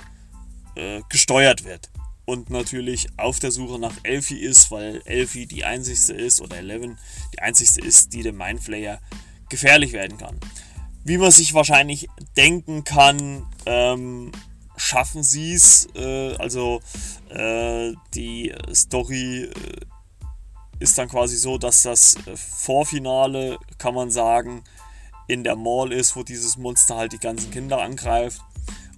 äh, 0.76 1.00
gesteuert 1.08 1.64
wird. 1.64 1.90
und 2.26 2.50
natürlich 2.50 3.08
auf 3.16 3.38
der 3.38 3.50
Suche 3.50 3.78
nach 3.78 3.96
Elfie 4.02 4.38
ist, 4.38 4.70
weil 4.70 5.02
Elfie 5.04 5.46
die 5.46 5.64
einzigste 5.64 6.14
ist, 6.14 6.40
oder 6.40 6.56
Eleven 6.56 6.98
die 7.34 7.40
einzigste 7.40 7.80
ist, 7.80 8.12
die 8.12 8.22
dem 8.22 8.36
Mindflayer 8.36 9.00
gefährlich 9.48 9.92
werden 9.92 10.18
kann. 10.18 10.38
Wie 11.04 11.18
man 11.18 11.30
sich 11.30 11.52
wahrscheinlich 11.52 12.08
denken 12.36 12.84
kann, 12.84 13.46
ähm, 13.66 14.32
schaffen 14.76 15.22
sie 15.22 15.54
es. 15.54 15.88
Äh, 15.94 16.34
also 16.36 16.80
äh, 17.28 17.92
die 18.14 18.54
Story 18.72 19.44
äh, 19.44 19.50
ist 20.80 20.98
dann 20.98 21.08
quasi 21.08 21.36
so, 21.36 21.58
dass 21.58 21.82
das 21.82 22.16
äh, 22.26 22.36
Vorfinale, 22.36 23.58
kann 23.78 23.94
man 23.94 24.10
sagen, 24.10 24.64
in 25.26 25.44
der 25.44 25.56
Mall 25.56 25.92
ist, 25.92 26.16
wo 26.16 26.22
dieses 26.22 26.56
Monster 26.58 26.96
halt 26.96 27.12
die 27.12 27.18
ganzen 27.18 27.50
Kinder 27.50 27.80
angreift 27.80 28.40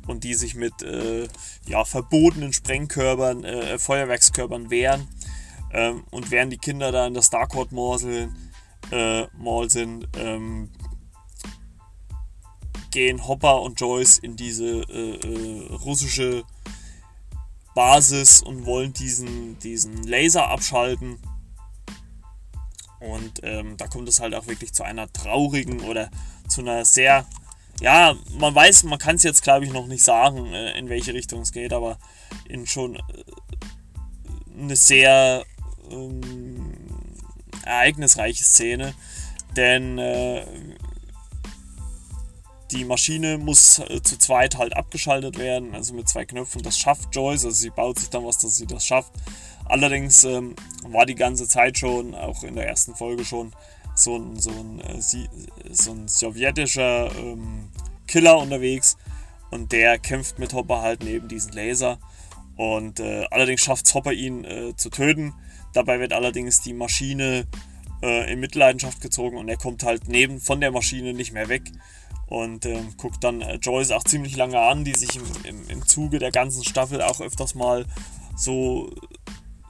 und 0.07 0.25
die 0.25 0.35
sich 0.35 0.55
mit 0.55 0.83
äh, 0.83 1.29
ja, 1.69 1.85
verbotenen 1.85 2.53
Sprengkörpern, 2.53 3.79
Feuerwerkskörpern 3.79 4.71
wehren. 4.71 5.09
Ähm, 5.73 6.05
und 6.11 6.31
während 6.31 6.53
die 6.53 6.59
Kinder 6.59 6.91
da 6.91 7.07
in 7.07 7.15
der 7.15 7.23
Starcourt 7.23 7.73
Mall, 7.73 8.29
Mall 9.37 9.69
sind, 9.69 10.07
ähm, 10.17 10.71
gehen 12.97 13.29
Hopper 13.29 13.61
und 13.61 13.79
Joyce 13.79 14.17
in 14.17 14.37
diese 14.37 14.65
äh, 14.65 15.17
äh, 15.17 15.75
russische 15.85 16.45
Basis 17.75 18.41
und 18.41 18.65
wollen 18.65 18.95
diesen, 18.95 19.59
diesen 19.59 20.03
Laser 20.05 20.49
abschalten. 20.49 21.19
Und 23.01 23.41
ähm, 23.43 23.77
da 23.77 23.87
kommt 23.87 24.09
es 24.09 24.19
halt 24.19 24.35
auch 24.35 24.47
wirklich 24.47 24.73
zu 24.73 24.83
einer 24.83 25.13
traurigen 25.13 25.83
oder 25.83 26.11
zu 26.49 26.63
einer 26.63 26.87
sehr 26.87 27.27
ja, 27.83 28.17
man 28.39 28.55
weiß, 28.55 28.85
man 28.85 28.99
kann 28.99 29.17
es 29.17 29.23
jetzt 29.25 29.43
glaube 29.43 29.67
ich 29.67 29.73
noch 29.75 29.87
nicht 29.87 30.03
sagen, 30.03 30.47
äh, 30.55 30.79
in 30.79 30.89
welche 30.89 31.13
Richtung 31.13 31.43
es 31.43 31.53
geht, 31.53 31.75
aber 31.75 31.99
in 32.49 32.67
schon 32.67 32.97
äh, 32.97 33.03
eine 34.59 34.75
sehr 34.75 35.45
ähm, 35.91 36.73
ereignisreiche 37.63 38.43
Szene, 38.43 38.95
denn 39.55 39.99
äh, 39.99 40.47
die 42.71 42.85
Maschine 42.85 43.39
muss 43.39 43.79
äh, 43.79 44.03
zu 44.03 44.19
zweit 44.19 44.59
halt 44.59 44.77
abgeschaltet 44.77 45.39
werden, 45.39 45.75
also 45.75 45.95
mit 45.95 46.09
zwei 46.09 46.25
Knöpfen. 46.25 46.63
Das 46.63 46.79
schafft 46.79 47.15
Joyce, 47.15 47.45
also 47.45 47.51
sie 47.51 47.71
baut 47.71 47.99
sich 47.99 48.11
dann 48.11 48.25
was, 48.25 48.39
dass 48.39 48.57
sie 48.57 48.67
das 48.67 48.85
schafft. 48.87 49.13
Allerdings 49.67 50.25
ähm, 50.25 50.55
war 50.89 51.07
die 51.07 51.15
ganze 51.15 51.49
Zeit 51.49 51.79
schon, 51.79 52.15
auch 52.15 52.43
in 52.43 52.55
der 52.55 52.69
ersten 52.69 52.95
Folge 52.95 53.25
schon, 53.25 53.53
so 53.95 54.17
ein, 54.17 54.39
so 54.39 54.51
ein, 54.51 54.81
äh, 54.81 55.01
so 55.71 55.93
ein 55.93 56.09
sowjetischer 56.09 57.11
ähm, 57.17 57.69
Killer 58.07 58.39
unterwegs 58.39 58.97
und 59.51 59.73
der 59.73 59.99
kämpft 59.99 60.39
mit 60.39 60.53
Hopper 60.53 60.83
halt 60.83 61.03
neben 61.03 61.29
diesen 61.29 61.53
Laser. 61.53 61.99
Und 62.57 63.01
äh, 63.01 63.27
allerdings 63.31 63.63
schafft 63.63 63.93
Hopper 63.95 64.13
ihn 64.13 64.45
äh, 64.45 64.75
zu 64.77 64.91
töten. 64.91 65.35
Dabei 65.73 66.01
wird 66.01 66.13
allerdings 66.13 66.63
die 66.63 66.73
Maschine 66.73 67.47
äh, 68.03 68.33
in 68.33 68.41
Mitleidenschaft 68.41 69.01
gezogen 69.01 69.37
und 69.37 69.49
er 69.49 69.57
kommt 69.57 69.83
halt 69.83 70.09
neben 70.09 70.41
von 70.41 70.61
der 70.61 70.71
Maschine 70.71 71.13
nicht 71.13 71.33
mehr 71.33 71.49
weg 71.49 71.71
und 72.29 72.67
ähm, 72.67 72.95
guckt 72.97 73.23
dann 73.23 73.41
äh, 73.41 73.57
Joyce 73.57 73.93
auch 73.93 74.05
ziemlich 74.05 74.37
lange 74.37 74.61
an, 74.61 74.85
die 74.85 74.95
sich 74.95 75.17
im, 75.17 75.25
im, 75.45 75.69
im 75.69 75.87
Zuge 75.87 76.19
der 76.19 76.33
ganzen 76.33 76.65
Staffel 76.65 77.01
auch 77.03 77.21
öfters 77.21 77.55
mal 77.55 77.87
so 78.37 78.93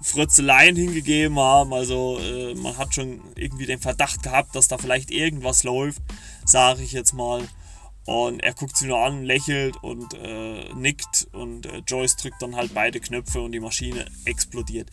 Fritzeleien 0.02 0.76
hingegeben 0.76 1.38
haben. 1.38 1.72
Also 1.72 2.18
äh, 2.20 2.54
man 2.54 2.76
hat 2.78 2.94
schon 2.94 3.20
irgendwie 3.34 3.66
den 3.66 3.80
Verdacht 3.80 4.22
gehabt, 4.22 4.54
dass 4.54 4.68
da 4.68 4.78
vielleicht 4.78 5.10
irgendwas 5.10 5.64
läuft, 5.64 6.00
sage 6.44 6.82
ich 6.82 6.92
jetzt 6.92 7.12
mal. 7.12 7.42
Und 8.06 8.40
er 8.40 8.54
guckt 8.54 8.76
sie 8.76 8.86
nur 8.86 9.00
an, 9.00 9.24
lächelt 9.24 9.82
und 9.82 10.14
äh, 10.14 10.72
nickt 10.74 11.26
und 11.32 11.66
äh, 11.66 11.82
Joyce 11.84 12.14
drückt 12.14 12.40
dann 12.40 12.54
halt 12.54 12.72
beide 12.72 13.00
Knöpfe 13.00 13.40
und 13.40 13.50
die 13.50 13.58
Maschine 13.58 14.06
explodiert. 14.24 14.90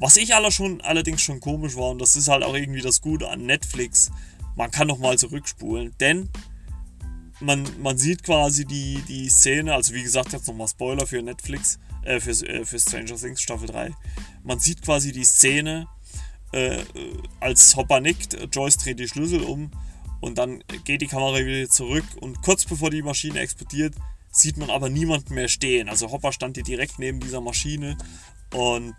Was 0.00 0.16
ich 0.16 0.34
aller 0.34 0.50
schon, 0.50 0.80
allerdings 0.80 1.22
schon 1.22 1.38
komisch 1.38 1.76
war 1.76 1.90
und 1.90 2.00
das 2.00 2.16
ist 2.16 2.26
halt 2.26 2.42
auch 2.42 2.54
irgendwie 2.54 2.80
das 2.80 3.00
Gute 3.00 3.28
an 3.28 3.46
Netflix, 3.46 4.10
man 4.56 4.72
kann 4.72 4.88
nochmal 4.88 5.16
zurückspulen, 5.16 5.94
denn 6.00 6.28
man, 7.40 7.66
man 7.80 7.98
sieht 7.98 8.22
quasi 8.22 8.64
die, 8.64 9.02
die 9.08 9.28
Szene, 9.28 9.74
also 9.74 9.94
wie 9.94 10.02
gesagt, 10.02 10.32
jetzt 10.32 10.46
nochmal 10.46 10.68
Spoiler 10.68 11.06
für 11.06 11.22
Netflix, 11.22 11.78
äh, 12.02 12.20
für, 12.20 12.30
äh, 12.30 12.64
für 12.64 12.78
Stranger 12.78 13.16
Things 13.16 13.40
Staffel 13.40 13.68
3. 13.68 13.92
Man 14.42 14.58
sieht 14.58 14.82
quasi 14.82 15.12
die 15.12 15.24
Szene, 15.24 15.86
äh, 16.52 16.78
als 17.40 17.76
Hopper 17.76 18.00
nickt, 18.00 18.36
Joyce 18.54 18.78
dreht 18.78 18.98
die 18.98 19.08
Schlüssel 19.08 19.42
um 19.42 19.70
und 20.20 20.38
dann 20.38 20.62
geht 20.84 21.02
die 21.02 21.06
Kamera 21.06 21.38
wieder 21.44 21.68
zurück 21.68 22.04
und 22.20 22.40
kurz 22.42 22.64
bevor 22.64 22.90
die 22.90 23.02
Maschine 23.02 23.40
explodiert, 23.40 23.94
sieht 24.30 24.56
man 24.56 24.70
aber 24.70 24.88
niemanden 24.88 25.34
mehr 25.34 25.48
stehen. 25.48 25.88
Also 25.88 26.10
Hopper 26.10 26.32
stand 26.32 26.56
hier 26.56 26.64
direkt 26.64 26.98
neben 26.98 27.20
dieser 27.20 27.40
Maschine 27.40 27.98
und 28.54 28.94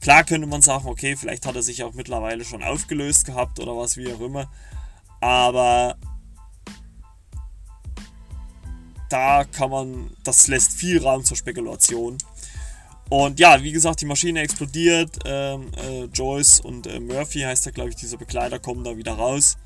klar 0.00 0.24
könnte 0.24 0.46
man 0.46 0.62
sagen, 0.62 0.88
okay, 0.88 1.16
vielleicht 1.16 1.44
hat 1.44 1.56
er 1.56 1.62
sich 1.62 1.82
auch 1.82 1.94
mittlerweile 1.94 2.44
schon 2.44 2.62
aufgelöst 2.62 3.26
gehabt 3.26 3.60
oder 3.60 3.76
was 3.76 3.96
wie 3.96 4.12
auch 4.12 4.20
immer, 4.20 4.50
aber 5.20 5.98
da 9.08 9.44
kann 9.44 9.70
man, 9.70 10.10
das 10.24 10.48
lässt 10.48 10.72
viel 10.72 11.02
Raum 11.02 11.24
zur 11.24 11.36
Spekulation. 11.36 12.18
Und 13.08 13.40
ja, 13.40 13.62
wie 13.62 13.72
gesagt, 13.72 14.00
die 14.02 14.06
Maschine 14.06 14.40
explodiert. 14.40 15.18
Ähm, 15.24 15.70
äh, 15.76 16.04
Joyce 16.04 16.60
und 16.60 16.86
äh, 16.86 17.00
Murphy 17.00 17.40
heißt 17.40 17.66
ja, 17.66 17.72
glaube 17.72 17.90
ich, 17.90 17.96
dieser 17.96 18.18
Begleiter, 18.18 18.58
kommen 18.58 18.84
da 18.84 18.96
wieder 18.96 19.14
raus. 19.14 19.56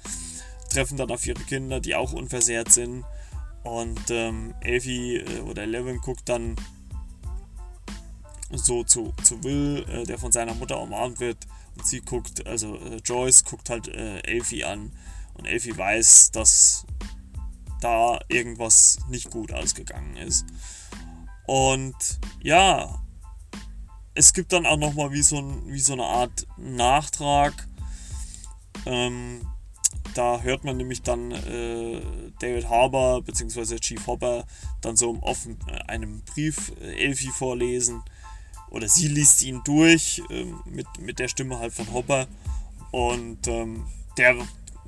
Treffen 0.70 0.96
dann 0.96 1.10
auf 1.10 1.26
ihre 1.26 1.42
Kinder, 1.42 1.80
die 1.80 1.94
auch 1.94 2.12
unversehrt 2.12 2.70
sind. 2.70 3.04
Und 3.64 4.10
ähm, 4.10 4.54
Elfie 4.60 5.16
äh, 5.16 5.40
oder 5.40 5.62
Eleven 5.62 6.00
guckt 6.00 6.28
dann 6.28 6.56
so 8.52 8.84
zu, 8.84 9.12
zu 9.22 9.42
Will, 9.42 9.84
äh, 9.88 10.04
der 10.04 10.18
von 10.18 10.30
seiner 10.30 10.54
Mutter 10.54 10.80
umarmt 10.80 11.18
wird. 11.18 11.38
Und 11.76 11.86
sie 11.86 12.00
guckt, 12.00 12.46
also 12.46 12.76
äh, 12.76 12.96
Joyce 13.04 13.44
guckt 13.44 13.70
halt 13.70 13.88
äh, 13.88 14.20
Elfie 14.20 14.64
an. 14.64 14.92
Und 15.34 15.46
Elfie 15.46 15.76
weiß, 15.76 16.30
dass 16.30 16.86
da 17.82 18.20
irgendwas 18.28 18.98
nicht 19.08 19.30
gut 19.30 19.52
ausgegangen 19.52 20.16
ist. 20.16 20.46
Und 21.46 21.94
ja, 22.42 23.02
es 24.14 24.32
gibt 24.32 24.52
dann 24.52 24.66
auch 24.66 24.76
nochmal 24.76 25.12
wie, 25.12 25.22
so 25.22 25.42
wie 25.66 25.80
so 25.80 25.94
eine 25.94 26.04
Art 26.04 26.46
Nachtrag. 26.56 27.66
Ähm, 28.86 29.40
da 30.14 30.40
hört 30.42 30.64
man 30.64 30.76
nämlich 30.76 31.02
dann 31.02 31.30
äh, 31.30 32.02
David 32.40 32.68
Harbour 32.68 33.22
bzw. 33.22 33.76
Chief 33.76 34.06
Hopper 34.06 34.44
dann 34.80 34.96
so 34.96 35.10
im 35.10 35.22
Offen 35.22 35.58
äh, 35.66 35.78
einem 35.90 36.22
Brief 36.22 36.72
äh, 36.80 37.04
Elfie 37.04 37.30
vorlesen. 37.30 38.02
Oder 38.70 38.88
sie 38.88 39.08
liest 39.08 39.42
ihn 39.42 39.62
durch 39.64 40.22
äh, 40.30 40.46
mit, 40.66 40.86
mit 41.00 41.18
der 41.18 41.28
Stimme 41.28 41.58
halt 41.58 41.72
von 41.72 41.90
Hopper. 41.92 42.26
Und 42.90 43.48
ähm, 43.48 43.86
der 44.18 44.36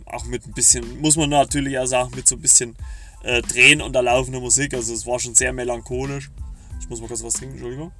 auch 0.06 0.24
mit 0.24 0.46
ein 0.46 0.52
bisschen, 0.52 1.00
muss 1.00 1.16
man 1.16 1.30
natürlich 1.30 1.74
ja 1.74 1.86
sagen, 1.86 2.12
mit 2.14 2.28
so 2.28 2.36
ein 2.36 2.40
bisschen 2.40 2.76
äh, 3.22 3.42
Drehen 3.42 3.80
und 3.80 3.92
der 3.92 4.02
laufenden 4.02 4.42
Musik. 4.42 4.74
Also 4.74 4.94
es 4.94 5.06
war 5.06 5.18
schon 5.18 5.34
sehr 5.34 5.52
melancholisch. 5.52 6.30
Ich 6.80 6.88
muss 6.88 7.00
mal 7.00 7.08
kurz 7.08 7.22
was 7.22 7.34
trinken, 7.34 7.54
Entschuldigung. 7.54 7.92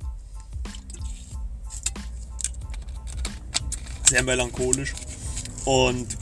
Sehr 4.09 4.23
melancholisch. 4.23 4.95
Und 5.65 6.19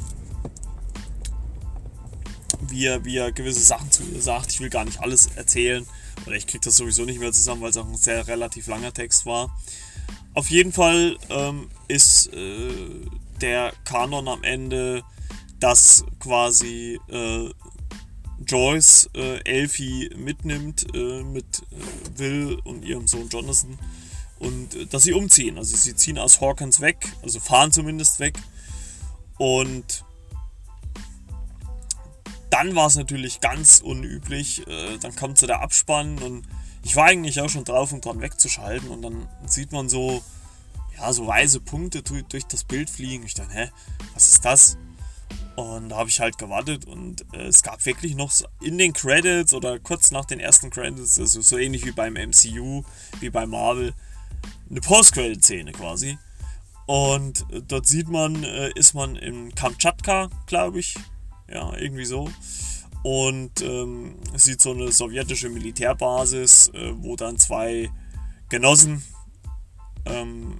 wie 2.68 2.86
er, 2.86 3.04
wie 3.04 3.16
er 3.16 3.32
gewisse 3.32 3.60
Sachen 3.60 3.90
zu 3.90 4.02
ihr 4.04 4.22
sagt. 4.22 4.52
Ich 4.52 4.60
will 4.60 4.70
gar 4.70 4.84
nicht 4.84 5.00
alles 5.00 5.26
erzählen. 5.36 5.86
Oder 6.26 6.36
ich 6.36 6.46
kriege 6.46 6.64
das 6.64 6.76
sowieso 6.76 7.04
nicht 7.04 7.20
mehr 7.20 7.32
zusammen, 7.32 7.62
weil 7.62 7.70
es 7.70 7.76
auch 7.76 7.88
ein 7.88 7.96
sehr 7.96 8.26
relativ 8.26 8.66
langer 8.66 8.92
Text 8.92 9.26
war. 9.26 9.56
Auf 10.34 10.48
jeden 10.50 10.72
Fall 10.72 11.18
ähm, 11.28 11.68
ist 11.88 12.32
äh, 12.32 12.70
der 13.40 13.72
Kanon 13.84 14.28
am 14.28 14.42
Ende 14.44 15.02
dass 15.62 16.04
quasi 16.18 16.98
äh, 17.08 17.50
Joyce 18.44 19.08
äh, 19.14 19.38
Elfie 19.44 20.10
mitnimmt 20.16 20.86
äh, 20.92 21.22
mit 21.22 21.62
äh, 21.70 22.18
Will 22.18 22.58
und 22.64 22.84
ihrem 22.84 23.06
Sohn 23.06 23.28
Jonathan 23.28 23.78
und 24.40 24.74
äh, 24.74 24.86
dass 24.86 25.04
sie 25.04 25.12
umziehen. 25.12 25.58
Also 25.58 25.76
sie 25.76 25.94
ziehen 25.94 26.18
aus 26.18 26.40
Hawkins 26.40 26.80
weg, 26.80 27.06
also 27.22 27.38
fahren 27.38 27.70
zumindest 27.70 28.18
weg 28.18 28.34
und 29.38 30.04
dann 32.50 32.74
war 32.74 32.88
es 32.88 32.96
natürlich 32.96 33.40
ganz 33.40 33.78
unüblich. 33.78 34.66
Äh, 34.66 34.98
dann 34.98 35.14
kommt 35.14 35.38
so 35.38 35.46
der 35.46 35.60
Abspann 35.62 36.18
und 36.18 36.44
ich 36.82 36.96
war 36.96 37.06
eigentlich 37.06 37.40
auch 37.40 37.48
schon 37.48 37.64
drauf, 37.64 37.92
um 37.92 38.00
dran 38.00 38.20
wegzuschalten 38.20 38.88
und 38.88 39.02
dann 39.02 39.28
sieht 39.46 39.70
man 39.70 39.88
so, 39.88 40.24
ja, 40.96 41.12
so 41.12 41.24
weiße 41.28 41.60
Punkte 41.60 42.02
durch 42.02 42.46
das 42.46 42.64
Bild 42.64 42.90
fliegen. 42.90 43.24
Ich 43.24 43.34
dachte, 43.34 43.52
hä, 43.52 43.70
was 44.12 44.28
ist 44.28 44.44
das? 44.44 44.76
Und 45.56 45.90
da 45.90 45.96
habe 45.96 46.08
ich 46.08 46.18
halt 46.20 46.38
gewartet 46.38 46.86
und 46.86 47.26
äh, 47.34 47.46
es 47.46 47.62
gab 47.62 47.84
wirklich 47.84 48.14
noch 48.14 48.32
in 48.60 48.78
den 48.78 48.92
Credits 48.92 49.52
oder 49.52 49.78
kurz 49.78 50.10
nach 50.10 50.24
den 50.24 50.40
ersten 50.40 50.70
Credits, 50.70 51.18
also 51.18 51.42
so 51.42 51.58
ähnlich 51.58 51.84
wie 51.84 51.92
beim 51.92 52.14
MCU, 52.14 52.84
wie 53.20 53.30
bei 53.30 53.46
Marvel, 53.46 53.92
eine 54.70 54.80
Post-Credit-Szene 54.80 55.72
quasi. 55.72 56.18
Und 56.86 57.46
äh, 57.50 57.60
dort 57.66 57.86
sieht 57.86 58.08
man, 58.08 58.42
äh, 58.44 58.70
ist 58.74 58.94
man 58.94 59.16
in 59.16 59.54
Kamtschatka, 59.54 60.30
glaube 60.46 60.80
ich. 60.80 60.96
Ja, 61.48 61.76
irgendwie 61.76 62.06
so. 62.06 62.30
Und 63.02 63.60
ähm, 63.62 64.16
sieht 64.36 64.60
so 64.60 64.72
eine 64.72 64.90
sowjetische 64.92 65.48
Militärbasis, 65.48 66.68
äh, 66.68 66.92
wo 66.96 67.16
dann 67.16 67.36
zwei 67.36 67.90
Genossen 68.48 69.02
ähm, 70.04 70.58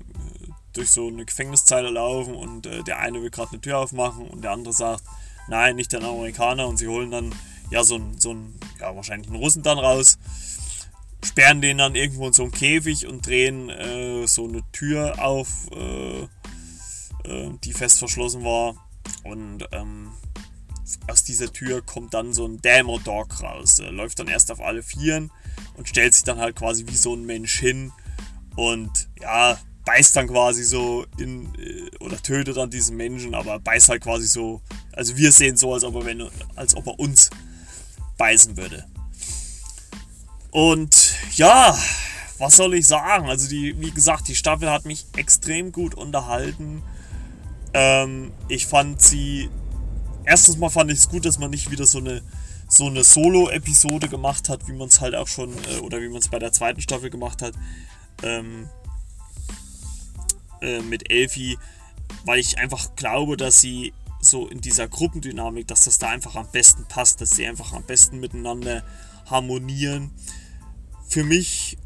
durch 0.73 0.91
so 0.91 1.09
eine 1.09 1.25
Gefängniszeile 1.25 1.91
laufen 1.91 2.35
und 2.35 2.67
äh, 2.67 2.83
der 2.83 2.99
eine 2.99 3.23
will 3.23 3.31
gerade 3.31 3.53
eine 3.53 3.61
Tür 3.61 3.79
aufmachen 3.79 4.29
und 4.29 4.43
der 4.43 4.53
andere 4.53 4.73
sagt, 4.73 5.05
nein, 5.49 5.77
nicht 5.77 5.93
der 5.93 6.03
Amerikaner. 6.03 6.67
Und 6.67 6.79
sie 6.79 6.89
holen 6.89 7.11
dann 7.11 7.35
ja 7.71 7.85
so 7.85 7.97
einen, 7.97 8.19
so 8.19 8.37
ja 8.81 8.95
wahrscheinlich 8.95 9.29
einen 9.29 9.41
Russen 9.41 9.63
dann 9.63 9.79
raus, 9.79 10.19
sperren 11.25 11.61
den 11.61 11.79
dann 11.79 11.95
irgendwo 11.95 12.27
in 12.27 12.33
so 12.33 12.43
einen 12.43 12.53
Käfig 12.53 13.07
und 13.07 13.27
drehen 13.27 13.69
äh, 13.71 14.27
so 14.27 14.47
eine 14.47 14.63
Tür 14.73 15.25
auf, 15.25 15.49
äh, 15.73 16.23
äh 17.25 17.51
die 17.65 17.73
fest 17.73 17.99
verschlossen 17.99 18.45
war. 18.45 18.75
Und 19.25 19.67
ähm, 19.73 20.13
aus 21.09 21.25
dieser 21.25 21.53
Tür 21.53 21.83
kommt 21.83 22.15
dann 22.15 22.33
so 22.33 22.47
ein 22.47 22.61
Dämmer 22.61 22.99
Dog 22.99 23.43
raus. 23.43 23.81
Läuft 23.91 24.19
dann 24.19 24.29
erst 24.29 24.51
auf 24.51 24.61
alle 24.61 24.83
Vieren 24.83 25.31
und 25.77 25.89
stellt 25.89 26.15
sich 26.15 26.25
dann 26.25 26.39
halt 26.39 26.57
quasi 26.57 26.87
wie 26.87 26.97
so 26.97 27.15
ein 27.15 27.25
Mensch 27.25 27.59
hin. 27.59 27.93
Und 28.57 29.09
ja, 29.21 29.59
beißt 29.85 30.17
dann 30.17 30.29
quasi 30.29 30.65
so 30.65 31.05
in 31.19 31.55
äh, 31.57 31.91
oder 32.01 32.21
tötet 32.21 32.57
dann 32.57 32.71
diesen 32.71 32.97
Menschen, 32.97 33.35
aber 33.35 33.59
beißt 33.59 33.89
halt 33.89 34.03
quasi 34.03 34.27
so, 34.27 34.61
also 34.93 35.17
wir 35.17 35.33
sehen 35.33 35.57
so, 35.57 35.73
als 35.73 35.85
ob 35.85 35.95
er, 35.97 36.05
wenn, 36.05 36.29
als 36.57 36.77
ob 36.77 36.87
er 36.87 36.99
uns 36.99 37.31
beißen 38.17 38.57
würde. 38.57 38.85
Und 40.51 41.15
ja, 41.35 41.77
was 42.39 42.57
soll 42.57 42.75
ich 42.75 42.87
sagen? 42.87 43.29
Also 43.29 43.49
die, 43.49 43.81
wie 43.81 43.91
gesagt, 43.91 44.29
die 44.29 44.35
Staffel 44.35 44.71
hat 44.71 44.85
mich 44.85 45.07
extrem 45.17 45.73
gut 45.73 45.95
unterhalten. 45.95 46.83
Ähm, 47.75 48.33
ich 48.49 48.67
fand 48.67 49.01
sie 49.01 49.49
erstens 50.25 50.57
mal 50.59 50.71
fand 50.71 50.91
ich 50.91 50.99
es 50.99 51.09
gut, 51.09 51.25
dass 51.25 51.39
man 51.39 51.51
nicht 51.51 51.71
wieder 51.71 51.87
so 51.87 51.99
eine 51.99 52.23
so 52.69 52.87
eine 52.87 53.05
Solo-Episode 53.05 54.09
gemacht 54.09 54.49
hat, 54.49 54.67
wie 54.67 54.73
man 54.73 54.89
es 54.89 55.03
halt 55.03 55.15
auch 55.15 55.29
schon, 55.29 55.53
äh, 55.69 55.81
oder 55.81 56.01
wie 56.01 56.09
man 56.09 56.19
es 56.19 56.29
bei 56.29 56.39
der 56.39 56.53
zweiten 56.53 56.81
Staffel 56.81 57.11
gemacht 57.11 57.43
hat, 57.43 57.53
ähm, 58.23 58.67
äh, 60.63 60.81
mit 60.81 61.11
Elfie, 61.11 61.59
weil 62.25 62.39
ich 62.39 62.59
einfach 62.59 62.97
glaube, 62.97 63.37
dass 63.37 63.61
sie 63.61 63.93
so 64.21 64.49
in 64.49 64.61
dieser 64.61 64.89
Gruppendynamik, 64.89 65.67
dass 65.67 65.85
das 65.85 65.99
da 65.99 66.09
einfach 66.09 66.37
am 66.37 66.51
besten 66.51 66.87
passt, 66.89 67.21
dass 67.21 67.31
sie 67.31 67.47
einfach 67.47 67.73
am 67.73 67.85
besten 67.85 68.21
miteinander 68.21 68.85
harmonieren. 69.27 70.13
Für 71.09 71.25
mich 71.25 71.77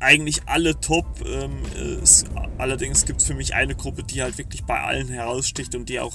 eigentlich 0.00 0.42
alle 0.46 0.80
top. 0.80 1.06
Ähm, 1.26 1.62
es, 2.02 2.24
allerdings 2.58 3.04
gibt 3.04 3.20
es 3.20 3.26
für 3.26 3.34
mich 3.34 3.54
eine 3.54 3.74
Gruppe, 3.74 4.02
die 4.02 4.22
halt 4.22 4.38
wirklich 4.38 4.64
bei 4.64 4.80
allen 4.80 5.08
heraussticht 5.08 5.74
und 5.74 5.88
die 5.88 6.00
auch 6.00 6.14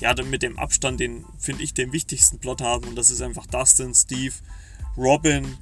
ja, 0.00 0.14
mit 0.24 0.42
dem 0.42 0.58
Abstand 0.58 1.00
den, 1.00 1.24
finde 1.38 1.62
ich, 1.62 1.74
den 1.74 1.92
wichtigsten 1.92 2.38
Plot 2.38 2.62
haben. 2.62 2.88
Und 2.88 2.96
das 2.96 3.10
ist 3.10 3.20
einfach 3.20 3.46
Dustin, 3.46 3.94
Steve, 3.94 4.34
Robin 4.96 5.58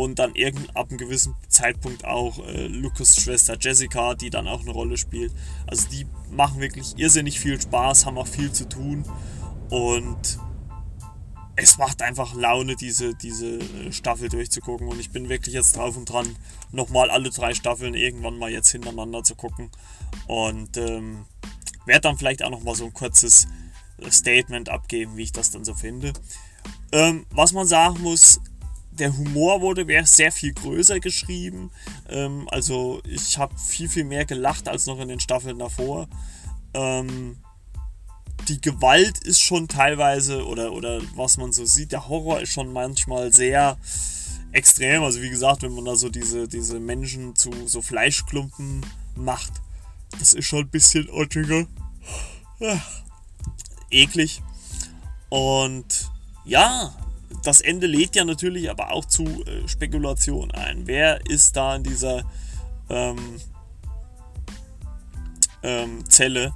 und 0.00 0.18
dann 0.18 0.34
irgend 0.34 0.74
ab 0.74 0.88
einem 0.88 0.98
gewissen 0.98 1.34
Zeitpunkt 1.48 2.04
auch 2.06 2.38
äh, 2.46 2.66
Lucas 2.66 3.20
Schwester 3.20 3.56
Jessica, 3.60 4.14
die 4.14 4.30
dann 4.30 4.48
auch 4.48 4.62
eine 4.62 4.70
Rolle 4.70 4.96
spielt. 4.96 5.32
Also 5.66 5.88
die 5.88 6.06
machen 6.30 6.60
wirklich 6.60 6.98
irrsinnig 6.98 7.38
viel 7.38 7.60
Spaß, 7.60 8.06
haben 8.06 8.16
auch 8.16 8.26
viel 8.26 8.50
zu 8.50 8.66
tun 8.66 9.04
und 9.68 10.38
es 11.56 11.76
macht 11.76 12.00
einfach 12.00 12.34
Laune, 12.34 12.76
diese, 12.76 13.14
diese 13.14 13.58
äh, 13.58 13.92
Staffel 13.92 14.30
durchzugucken. 14.30 14.88
Und 14.88 14.98
ich 14.98 15.10
bin 15.10 15.28
wirklich 15.28 15.54
jetzt 15.54 15.76
drauf 15.76 15.96
und 15.96 16.06
dran, 16.06 16.34
nochmal 16.72 17.10
alle 17.10 17.28
drei 17.28 17.52
Staffeln 17.52 17.94
irgendwann 17.94 18.38
mal 18.38 18.50
jetzt 18.50 18.70
hintereinander 18.70 19.22
zu 19.22 19.34
gucken. 19.34 19.70
Und 20.26 20.78
ähm, 20.78 21.26
werde 21.84 22.02
dann 22.02 22.16
vielleicht 22.16 22.42
auch 22.42 22.50
nochmal 22.50 22.74
so 22.74 22.86
ein 22.86 22.94
kurzes 22.94 23.46
Statement 24.10 24.70
abgeben, 24.70 25.18
wie 25.18 25.24
ich 25.24 25.32
das 25.32 25.50
dann 25.50 25.64
so 25.64 25.74
finde. 25.74 26.14
Ähm, 26.92 27.26
was 27.30 27.52
man 27.52 27.66
sagen 27.66 28.00
muss, 28.00 28.40
der 28.92 29.16
Humor 29.16 29.60
wurde 29.60 29.86
sehr 30.06 30.32
viel 30.32 30.52
größer 30.52 31.00
geschrieben. 31.00 31.70
Ähm, 32.08 32.48
also 32.50 33.00
ich 33.04 33.38
habe 33.38 33.56
viel, 33.58 33.88
viel 33.88 34.04
mehr 34.04 34.24
gelacht 34.24 34.68
als 34.68 34.86
noch 34.86 35.00
in 35.00 35.08
den 35.08 35.20
Staffeln 35.20 35.58
davor. 35.58 36.08
Ähm, 36.74 37.38
die 38.48 38.60
Gewalt 38.60 39.18
ist 39.24 39.40
schon 39.40 39.68
teilweise, 39.68 40.46
oder, 40.46 40.72
oder 40.72 41.00
was 41.14 41.36
man 41.36 41.52
so 41.52 41.64
sieht, 41.64 41.92
der 41.92 42.08
Horror 42.08 42.40
ist 42.40 42.52
schon 42.52 42.72
manchmal 42.72 43.32
sehr 43.32 43.78
extrem. 44.52 45.02
Also 45.02 45.22
wie 45.22 45.30
gesagt, 45.30 45.62
wenn 45.62 45.74
man 45.74 45.84
da 45.84 45.96
so 45.96 46.08
diese, 46.08 46.48
diese 46.48 46.80
Menschen 46.80 47.36
zu 47.36 47.50
so 47.66 47.82
Fleischklumpen 47.82 48.84
macht, 49.14 49.52
das 50.18 50.34
ist 50.34 50.46
schon 50.46 50.64
ein 50.64 50.70
bisschen 50.70 51.08
ottiger. 51.10 51.66
Ja 52.58 52.80
eklig. 53.90 54.42
Und 55.28 56.10
ja, 56.44 56.92
das 57.42 57.60
Ende 57.60 57.86
lädt 57.86 58.16
ja 58.16 58.24
natürlich 58.24 58.70
aber 58.70 58.92
auch 58.92 59.04
zu 59.04 59.24
äh, 59.24 59.66
Spekulation 59.68 60.50
ein. 60.50 60.86
Wer 60.86 61.24
ist 61.26 61.56
da 61.56 61.76
in 61.76 61.84
dieser 61.84 62.24
ähm, 62.88 63.40
ähm, 65.62 66.08
Zelle? 66.08 66.54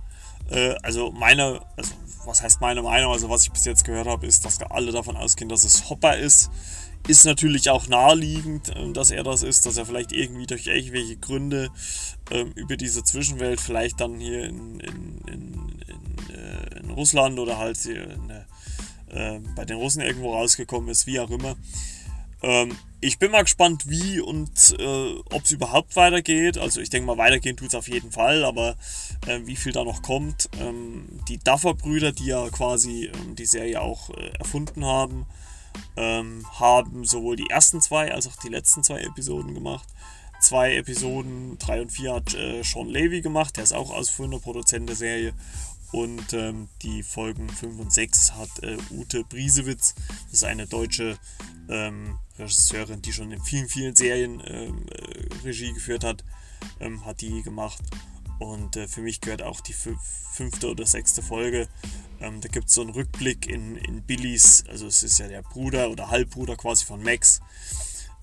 Äh, 0.50 0.74
also 0.82 1.10
meine, 1.12 1.60
also 1.76 1.94
was 2.26 2.42
heißt 2.42 2.60
meine 2.60 2.82
Meinung? 2.82 3.12
Also 3.12 3.30
was 3.30 3.44
ich 3.44 3.52
bis 3.52 3.64
jetzt 3.64 3.84
gehört 3.84 4.06
habe, 4.06 4.26
ist, 4.26 4.44
dass 4.44 4.60
alle 4.62 4.92
davon 4.92 5.16
ausgehen, 5.16 5.48
dass 5.48 5.64
es 5.64 5.88
Hopper 5.88 6.16
ist. 6.16 6.50
Ist 7.06 7.26
natürlich 7.26 7.68
auch 7.68 7.86
naheliegend, 7.86 8.70
äh, 8.70 8.92
dass 8.92 9.10
er 9.10 9.22
das 9.22 9.42
ist, 9.42 9.66
dass 9.66 9.76
er 9.76 9.86
vielleicht 9.86 10.12
irgendwie 10.12 10.46
durch 10.46 10.66
irgendwelche 10.66 11.16
Gründe 11.16 11.70
ähm, 12.30 12.52
über 12.54 12.76
diese 12.76 13.04
Zwischenwelt 13.04 13.60
vielleicht 13.60 14.00
dann 14.00 14.18
hier 14.20 14.44
in, 14.44 14.80
in, 14.80 15.18
in, 15.26 15.82
in, 15.88 16.34
äh, 16.34 16.80
in 16.80 16.90
Russland 16.90 17.38
oder 17.38 17.58
halt 17.58 17.78
hier 17.78 18.16
äh, 19.10 19.40
bei 19.56 19.64
den 19.64 19.76
Russen 19.76 20.02
irgendwo 20.02 20.32
rausgekommen 20.32 20.88
ist, 20.88 21.06
wie 21.06 21.20
auch 21.20 21.30
immer. 21.30 21.56
Ähm, 22.42 22.76
ich 23.00 23.18
bin 23.18 23.30
mal 23.30 23.42
gespannt, 23.42 23.88
wie 23.88 24.20
und 24.20 24.76
äh, 24.78 25.14
ob 25.32 25.44
es 25.44 25.50
überhaupt 25.50 25.96
weitergeht. 25.96 26.58
Also 26.58 26.80
ich 26.80 26.90
denke 26.90 27.06
mal, 27.06 27.18
weitergehen 27.18 27.56
tut 27.56 27.68
es 27.68 27.74
auf 27.74 27.88
jeden 27.88 28.12
Fall, 28.12 28.44
aber 28.44 28.76
äh, 29.26 29.40
wie 29.44 29.56
viel 29.56 29.72
da 29.72 29.84
noch 29.84 30.02
kommt. 30.02 30.48
Ähm, 30.60 31.06
die 31.28 31.38
Duffer-Brüder, 31.38 32.12
die 32.12 32.26
ja 32.26 32.48
quasi 32.50 33.06
ähm, 33.06 33.34
die 33.34 33.46
Serie 33.46 33.80
auch 33.80 34.10
äh, 34.10 34.30
erfunden 34.38 34.84
haben, 34.84 35.26
ähm, 35.96 36.46
haben 36.58 37.04
sowohl 37.04 37.36
die 37.36 37.48
ersten 37.50 37.80
zwei 37.80 38.12
als 38.12 38.26
auch 38.26 38.36
die 38.36 38.48
letzten 38.48 38.82
zwei 38.82 39.00
Episoden 39.00 39.54
gemacht. 39.54 39.88
Zwei 40.40 40.76
Episoden, 40.76 41.56
drei 41.58 41.80
und 41.80 41.90
vier 41.90 42.14
hat 42.14 42.34
äh, 42.34 42.62
Sean 42.62 42.88
Levy 42.88 43.22
gemacht, 43.22 43.56
der 43.56 43.64
ist 43.64 43.72
auch 43.72 43.90
ausführender 43.90 44.38
Produzent 44.38 44.88
der 44.88 44.96
Serie. 44.96 45.32
Und 45.94 46.32
ähm, 46.32 46.68
die 46.82 47.04
Folgen 47.04 47.48
5 47.48 47.78
und 47.78 47.92
6 47.92 48.32
hat 48.32 48.64
äh, 48.64 48.76
Ute 48.90 49.22
Briesewitz, 49.22 49.94
das 50.24 50.32
ist 50.32 50.44
eine 50.44 50.66
deutsche 50.66 51.16
ähm, 51.68 52.18
Regisseurin, 52.36 53.00
die 53.00 53.12
schon 53.12 53.30
in 53.30 53.40
vielen, 53.40 53.68
vielen 53.68 53.94
Serien 53.94 54.42
ähm, 54.44 54.86
äh, 54.88 55.44
Regie 55.44 55.72
geführt 55.72 56.02
hat, 56.02 56.24
ähm, 56.80 57.04
hat 57.04 57.20
die 57.20 57.44
gemacht. 57.44 57.78
Und 58.40 58.74
äh, 58.74 58.88
für 58.88 59.02
mich 59.02 59.20
gehört 59.20 59.42
auch 59.42 59.60
die 59.60 59.72
fünfte 59.72 60.68
oder 60.68 60.84
sechste 60.84 61.22
Folge. 61.22 61.68
Ähm, 62.18 62.40
da 62.40 62.48
gibt 62.48 62.70
es 62.70 62.74
so 62.74 62.80
einen 62.80 62.90
Rückblick 62.90 63.46
in, 63.46 63.76
in 63.76 64.02
Billys, 64.02 64.64
also 64.68 64.88
es 64.88 65.04
ist 65.04 65.20
ja 65.20 65.28
der 65.28 65.42
Bruder 65.42 65.90
oder 65.90 66.10
Halbbruder 66.10 66.56
quasi 66.56 66.84
von 66.84 67.04
Max, 67.04 67.38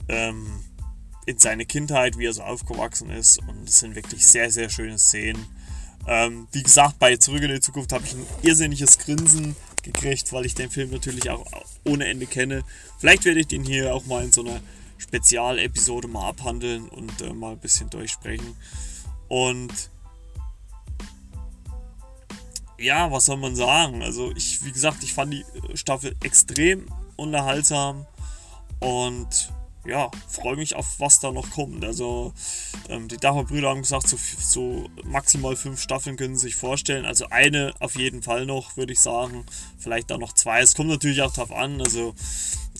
ähm, 0.10 0.62
in 1.26 1.38
seine 1.38 1.66
Kindheit, 1.66 2.18
wie 2.18 2.26
er 2.26 2.34
so 2.34 2.44
aufgewachsen 2.44 3.12
ist. 3.12 3.40
Und 3.48 3.70
es 3.70 3.80
sind 3.80 3.96
wirklich 3.96 4.28
sehr, 4.28 4.52
sehr 4.52 4.70
schöne 4.70 4.98
Szenen. 4.98 5.46
Ähm, 6.08 6.48
wie 6.52 6.64
gesagt, 6.64 7.00
bei 7.00 7.16
Zurück 7.18 7.44
in 7.44 7.52
die 7.52 7.60
Zukunft 7.60 7.92
habe 7.94 8.04
ich 8.06 8.14
ein 8.14 8.26
irrsinniges 8.42 8.98
Grinsen 8.98 9.56
gekriegt, 9.84 10.32
weil 10.34 10.46
ich 10.46 10.56
den 10.56 10.70
Film 10.70 10.92
natürlich 10.92 11.30
auch 11.30 11.46
ohne 11.84 12.08
Ende 12.08 12.26
kenne. 12.26 12.64
Vielleicht 13.00 13.26
werde 13.26 13.40
ich 13.40 13.48
den 13.48 13.64
hier 13.64 13.94
auch 13.94 14.06
mal 14.06 14.24
in 14.24 14.32
so 14.32 14.42
einer 14.42 14.60
Spezialepisode 14.98 16.08
mal 16.08 16.30
abhandeln 16.30 16.88
und 16.90 17.22
äh, 17.22 17.34
mal 17.34 17.54
ein 17.54 17.60
bisschen 17.60 17.90
durchsprechen. 17.90 18.56
Und 19.28 19.90
ja, 22.78 23.12
was 23.12 23.26
soll 23.26 23.38
man 23.38 23.56
sagen? 23.56 24.02
Also 24.02 24.32
ich, 24.36 24.64
wie 24.66 24.72
gesagt, 24.72 25.04
ich 25.04 25.14
fand 25.14 25.34
die 25.34 25.46
Staffel 25.76 26.16
extrem 26.24 26.86
unterhaltsam 27.16 28.06
und 28.80 29.52
ja, 29.86 30.12
freue 30.28 30.56
mich 30.56 30.76
auf 30.76 31.00
was 31.00 31.20
da 31.20 31.32
noch 31.32 31.50
kommt. 31.50 31.84
Also 31.84 32.34
ähm, 32.90 33.08
die 33.08 33.18
Dacher-Brüder 33.18 33.70
haben 33.70 33.82
gesagt, 33.82 34.08
so, 34.08 34.18
so, 34.18 34.90
maximal 35.04 35.56
fünf 35.56 35.82
Staffeln 35.82 36.18
können 36.18 36.36
sie 36.36 36.48
sich 36.48 36.56
vorstellen. 36.56 37.06
Also 37.06 37.26
eine 37.30 37.74
auf 37.80 37.96
jeden 37.96 38.22
Fall 38.22 38.46
noch, 38.46 38.78
würde 38.78 38.94
ich 38.94 39.00
sagen. 39.00 39.46
Vielleicht 39.78 40.12
da 40.12 40.18
noch 40.18 40.34
zwei. 40.34 40.62
Es 40.62 40.76
kommt 40.76 40.90
natürlich 40.90 41.22
auch 41.22 41.34
darauf 41.34 41.52
an. 41.52 41.82
Also 41.82 42.14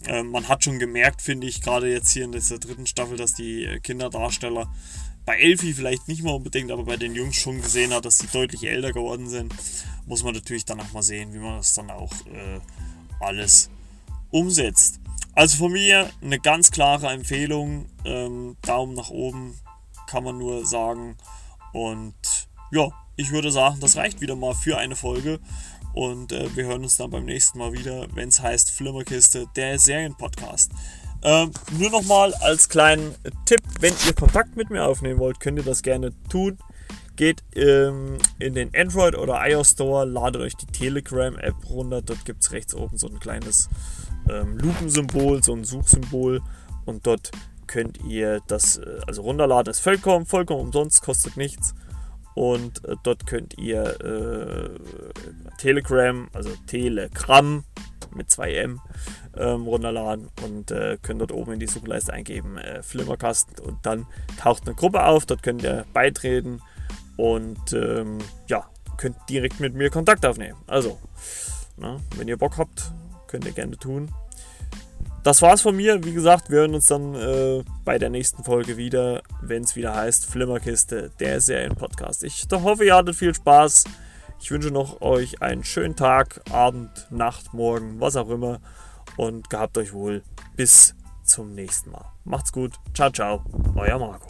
äh, 0.06 0.24
man 0.24 0.48
hat 0.48 0.64
schon 0.64 0.80
gemerkt, 0.80 1.22
finde 1.22 1.48
ich, 1.48 1.62
gerade 1.62 1.92
jetzt 1.92 2.12
hier 2.12 2.26
in 2.26 2.32
dieser 2.32 2.60
dritten 2.60 2.86
Staffel, 2.86 3.18
dass 3.18 3.34
die 3.34 3.66
äh, 3.66 3.80
Kinderdarsteller 3.80 4.72
bei 5.26 5.38
Elfie 5.38 5.74
vielleicht 5.74 6.08
nicht 6.08 6.24
mal 6.24 6.34
unbedingt, 6.34 6.72
aber 6.72 6.84
bei 6.84 6.98
den 6.98 7.16
Jungs 7.16 7.36
schon 7.36 7.62
gesehen 7.62 7.94
hat, 7.94 8.06
dass 8.06 8.18
sie 8.18 8.28
deutlich 8.28 8.64
älter 8.64 8.92
geworden 8.92 9.30
sind. 9.30 9.54
Muss 10.08 10.24
man 10.24 10.34
natürlich 10.34 10.66
dann 10.66 10.80
auch 10.82 10.92
mal 10.94 11.04
sehen, 11.04 11.34
wie 11.34 11.38
man 11.38 11.58
das 11.58 11.74
dann 11.74 11.92
auch 11.92 12.12
äh, 12.28 12.60
alles 13.20 13.70
umsetzt. 14.32 15.00
Also 15.34 15.58
von 15.58 15.72
mir 15.72 16.10
eine 16.22 16.40
ganz 16.40 16.72
klare 16.72 17.08
Empfehlung. 17.08 17.88
Ähm, 18.06 18.58
Daumen 18.64 18.96
nach 18.96 19.10
oben 19.10 19.58
kann 20.08 20.24
man 20.24 20.38
nur 20.38 20.66
sagen. 20.66 21.16
Und 21.74 22.16
ja, 22.72 22.90
ich 23.16 23.32
würde 23.32 23.52
sagen, 23.52 23.80
das 23.80 23.96
reicht 23.96 24.22
wieder 24.22 24.36
mal 24.36 24.54
für 24.54 24.78
eine 24.78 24.96
Folge. 24.96 25.40
Und 25.94 26.32
äh, 26.32 26.56
wir 26.56 26.66
hören 26.66 26.84
uns 26.84 26.98
dann 26.98 27.12
beim 27.12 27.26
nächsten 27.26 27.60
Mal 27.60 27.74
wieder, 27.74 28.08
wenn 28.14 28.30
es 28.30 28.42
heißt 28.42 28.72
Flimmerkiste, 28.72 29.48
der 29.56 29.78
Serienpodcast. 29.78 30.72
Ähm, 31.24 31.52
nur 31.78 31.92
nochmal 31.92 32.34
als 32.36 32.68
kleinen 32.68 33.16
Tipp, 33.46 33.62
wenn 33.80 33.94
ihr 34.08 34.14
Kontakt 34.14 34.56
mit 34.56 34.70
mir 34.70 34.86
aufnehmen 34.86 35.20
wollt, 35.20 35.40
könnt 35.40 35.60
ihr 35.60 35.66
das 35.66 35.84
gerne 35.84 36.12
tun. 36.30 36.58
Geht 37.16 37.44
ähm, 37.56 38.18
in 38.40 38.54
den 38.54 38.72
Android 38.76 39.16
oder 39.16 39.46
iOS 39.48 39.72
Store, 39.72 40.06
ladet 40.06 40.42
euch 40.42 40.56
die 40.56 40.66
Telegram-App 40.68 41.70
runter. 41.70 42.02
Dort 42.02 42.26
gibt 42.26 42.42
es 42.44 42.52
rechts 42.52 42.74
oben 42.74 42.98
so 42.98 43.08
ein 43.08 43.20
kleines 43.20 43.70
ähm, 44.30 44.58
Lupensymbol, 44.58 45.44
so 45.44 45.54
ein 45.54 45.64
Suchsymbol. 45.64 46.42
Und 46.86 47.06
dort 47.06 47.32
könnt 47.68 48.04
ihr 48.04 48.42
das 48.48 48.78
äh, 48.78 49.00
also 49.08 49.22
runterladen. 49.24 49.72
Ist 49.72 49.80
vollkommen, 49.80 50.26
vollkommen 50.26 50.62
umsonst, 50.62 51.04
kostet 51.04 51.38
nichts. 51.38 51.76
Und 52.34 52.84
äh, 52.86 52.96
dort 53.04 53.28
könnt 53.28 53.58
ihr 53.58 54.00
äh, 54.02 54.70
Telegram, 55.58 56.30
also 56.34 56.50
Telegram 56.68 57.64
mit 58.16 58.30
2M 58.30 58.78
ähm, 59.38 59.64
runterladen 59.64 60.30
und 60.44 60.72
äh, 60.72 60.98
könnt 61.02 61.22
dort 61.22 61.32
oben 61.32 61.54
in 61.54 61.60
die 61.60 61.68
Suchleiste 61.68 62.14
eingeben 62.14 62.58
äh, 62.58 62.84
Flimmerkasten 62.84 63.64
und 63.64 63.86
dann 63.86 64.06
taucht 64.38 64.66
eine 64.66 64.76
Gruppe 64.76 65.06
auf, 65.06 65.26
dort 65.26 65.44
könnt 65.44 65.64
ihr 65.64 65.86
beitreten 65.94 66.62
und 67.22 67.72
ähm, 67.74 68.18
ja, 68.48 68.66
könnt 68.98 69.16
direkt 69.30 69.60
mit 69.60 69.76
mir 69.76 69.92
Kontakt 69.92 70.26
aufnehmen. 70.26 70.58
Also, 70.66 70.98
na, 71.78 71.98
wenn 72.18 72.28
ihr 72.28 72.38
Bock 72.38 72.58
habt, 72.58 72.92
könnt 73.28 73.46
ihr 73.46 73.52
gerne 73.52 73.78
tun. 73.78 74.12
Das 75.24 75.44
war's 75.44 75.62
von 75.62 75.76
mir. 75.76 76.04
Wie 76.04 76.14
gesagt, 76.14 76.50
wir 76.50 76.62
hören 76.62 76.74
uns 76.74 76.88
dann 76.88 77.14
äh, 77.14 77.64
bei 77.86 78.00
der 78.00 78.10
nächsten 78.10 78.44
Folge 78.44 78.76
wieder, 78.76 79.22
wenn 79.40 79.64
es 79.64 79.76
wieder 79.76 79.96
heißt 79.96 80.26
Flimmerkiste, 80.26 81.12
der 81.20 81.40
Serienpodcast. 81.42 82.24
Ich 82.24 82.48
hoffe, 82.52 82.86
ihr 82.86 82.96
hattet 82.96 83.16
viel 83.16 83.36
Spaß. 83.36 83.84
Ich 84.40 84.50
wünsche 84.50 84.72
noch 84.72 85.02
euch 85.02 85.44
einen 85.44 85.64
schönen 85.64 85.96
Tag, 85.96 86.42
Abend, 86.50 87.06
Nacht, 87.12 87.54
Morgen, 87.54 88.00
was 88.00 88.16
auch 88.16 88.32
immer. 88.32 88.62
Und 89.16 89.48
gehabt 89.52 89.78
euch 89.78 89.94
wohl. 89.94 90.24
Bis 90.56 90.96
zum 91.24 91.54
nächsten 91.54 91.92
Mal. 91.92 92.06
Macht's 92.24 92.52
gut. 92.52 92.74
Ciao, 92.96 93.12
ciao. 93.12 93.44
Euer 93.76 94.00
Marco. 94.00 94.26